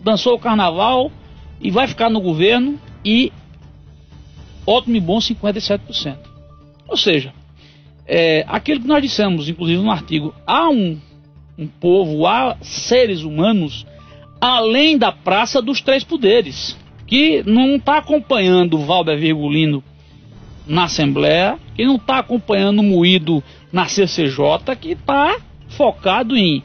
Dançou 0.00 0.34
o 0.34 0.38
carnaval 0.38 1.10
e 1.60 1.70
vai 1.70 1.86
ficar 1.86 2.10
no 2.10 2.20
governo 2.20 2.78
e 3.04 3.32
ótimo 4.66 4.96
e 4.96 5.00
bom 5.00 5.18
57%. 5.18 6.16
Ou 6.88 6.96
seja, 6.96 7.32
é, 8.06 8.44
aquilo 8.46 8.80
que 8.80 8.86
nós 8.86 9.02
dissemos, 9.02 9.48
inclusive 9.48 9.80
no 9.82 9.90
artigo, 9.90 10.34
há 10.46 10.68
um 10.68 10.98
um 11.58 11.66
povo, 11.66 12.26
há 12.26 12.56
seres 12.60 13.22
humanos 13.22 13.86
além 14.40 14.98
da 14.98 15.10
praça 15.10 15.62
dos 15.62 15.80
três 15.80 16.04
poderes, 16.04 16.76
que 17.06 17.42
não 17.46 17.76
está 17.76 17.98
acompanhando 17.98 18.74
o 18.74 18.84
Valber 18.84 19.18
Virgulino 19.18 19.82
na 20.66 20.84
Assembleia, 20.84 21.58
que 21.74 21.84
não 21.84 21.96
está 21.96 22.18
acompanhando 22.18 22.80
o 22.80 22.82
Moído 22.82 23.42
na 23.72 23.86
CCJ, 23.86 24.76
que 24.78 24.92
está 24.92 25.38
focado 25.68 26.36
em 26.36 26.62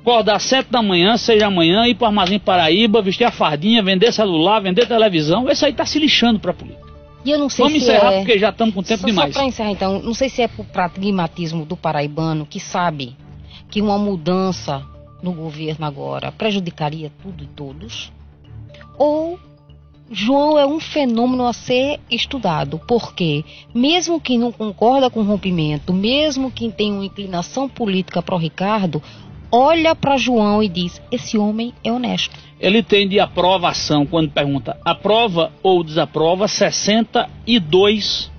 acordar 0.00 0.36
às 0.36 0.44
sete 0.44 0.70
da 0.70 0.82
manhã, 0.82 1.18
seis 1.18 1.40
da 1.40 1.50
manhã, 1.50 1.86
ir 1.86 1.94
para 1.94 2.06
o 2.06 2.08
Armazém 2.08 2.38
Paraíba, 2.38 3.02
vestir 3.02 3.24
a 3.24 3.30
fardinha, 3.30 3.82
vender 3.82 4.10
celular, 4.10 4.60
vender 4.60 4.86
televisão. 4.86 5.50
Esse 5.50 5.66
aí 5.66 5.70
está 5.70 5.84
se 5.84 5.98
lixando 5.98 6.40
para 6.40 6.52
a 6.52 6.54
política. 6.54 6.88
E 7.26 7.30
eu 7.30 7.38
não 7.38 7.50
sei 7.50 7.64
Vamos 7.64 7.82
se 7.82 7.90
encerrar 7.90 8.12
é... 8.12 8.18
porque 8.18 8.38
já 8.38 8.48
estamos 8.48 8.74
com 8.74 8.82
tempo 8.82 9.00
só, 9.00 9.06
demais. 9.06 9.34
Só 9.34 9.40
para 9.40 9.48
encerrar 9.48 9.70
então, 9.70 10.00
não 10.00 10.14
sei 10.14 10.30
se 10.30 10.40
é 10.40 10.48
por 10.48 10.64
pragmatismo 10.64 11.66
do 11.66 11.76
paraibano 11.76 12.46
que 12.46 12.58
sabe 12.58 13.14
que 13.68 13.82
uma 13.82 13.98
mudança 13.98 14.84
no 15.22 15.32
governo 15.32 15.84
agora 15.84 16.32
prejudicaria 16.32 17.12
tudo 17.22 17.44
e 17.44 17.46
todos, 17.46 18.12
ou 18.96 19.38
João 20.10 20.58
é 20.58 20.66
um 20.66 20.80
fenômeno 20.80 21.46
a 21.46 21.52
ser 21.52 22.00
estudado, 22.10 22.80
porque 22.88 23.44
mesmo 23.74 24.18
quem 24.20 24.38
não 24.38 24.50
concorda 24.50 25.10
com 25.10 25.20
o 25.20 25.24
rompimento, 25.24 25.92
mesmo 25.92 26.50
quem 26.50 26.70
tem 26.70 26.92
uma 26.92 27.04
inclinação 27.04 27.68
política 27.68 28.22
para 28.22 28.34
o 28.34 28.38
Ricardo, 28.38 29.02
olha 29.52 29.94
para 29.94 30.16
João 30.16 30.62
e 30.62 30.68
diz: 30.68 31.00
esse 31.12 31.36
homem 31.36 31.74
é 31.84 31.92
honesto. 31.92 32.34
Ele 32.58 32.82
tem 32.82 33.06
de 33.06 33.20
aprovação, 33.20 34.06
quando 34.06 34.30
pergunta 34.30 34.78
aprova 34.84 35.52
ou 35.62 35.84
desaprova, 35.84 36.46
62%. 36.46 38.30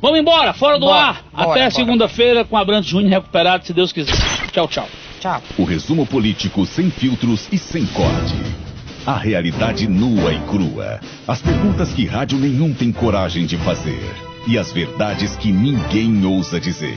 Vamos 0.00 0.18
embora, 0.18 0.52
fora 0.52 0.78
do 0.78 0.86
bora, 0.86 1.00
ar. 1.00 1.24
Bora, 1.32 1.50
Até 1.50 1.70
segunda-feira 1.70 2.44
com 2.44 2.56
Abrantes 2.56 2.90
Júnior 2.90 3.10
recuperado, 3.10 3.66
se 3.66 3.72
Deus 3.72 3.92
quiser. 3.92 4.16
Tchau, 4.52 4.68
tchau. 4.68 4.88
Tchau. 5.20 5.42
O 5.58 5.64
resumo 5.64 6.06
político 6.06 6.64
sem 6.64 6.90
filtros 6.90 7.48
e 7.52 7.58
sem 7.58 7.84
corte. 7.86 8.34
A 9.06 9.16
realidade 9.16 9.88
nua 9.88 10.32
e 10.32 10.38
crua. 10.40 11.00
As 11.26 11.40
perguntas 11.40 11.92
que 11.92 12.06
rádio 12.06 12.38
nenhum 12.38 12.74
tem 12.74 12.92
coragem 12.92 13.46
de 13.46 13.56
fazer. 13.58 14.14
E 14.46 14.56
as 14.58 14.72
verdades 14.72 15.36
que 15.36 15.50
ninguém 15.50 16.24
ousa 16.24 16.60
dizer. 16.60 16.96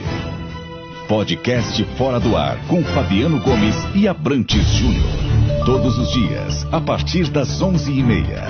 Podcast 1.08 1.82
Fora 1.96 2.20
do 2.20 2.36
Ar 2.36 2.56
com 2.68 2.82
Fabiano 2.84 3.40
Gomes 3.40 3.76
e 3.94 4.06
Abrantes 4.06 4.64
Júnior. 4.74 5.04
Todos 5.64 5.98
os 5.98 6.12
dias, 6.12 6.66
a 6.72 6.80
partir 6.80 7.28
das 7.28 7.60
onze 7.60 7.92
e 7.92 8.02
meia. 8.02 8.42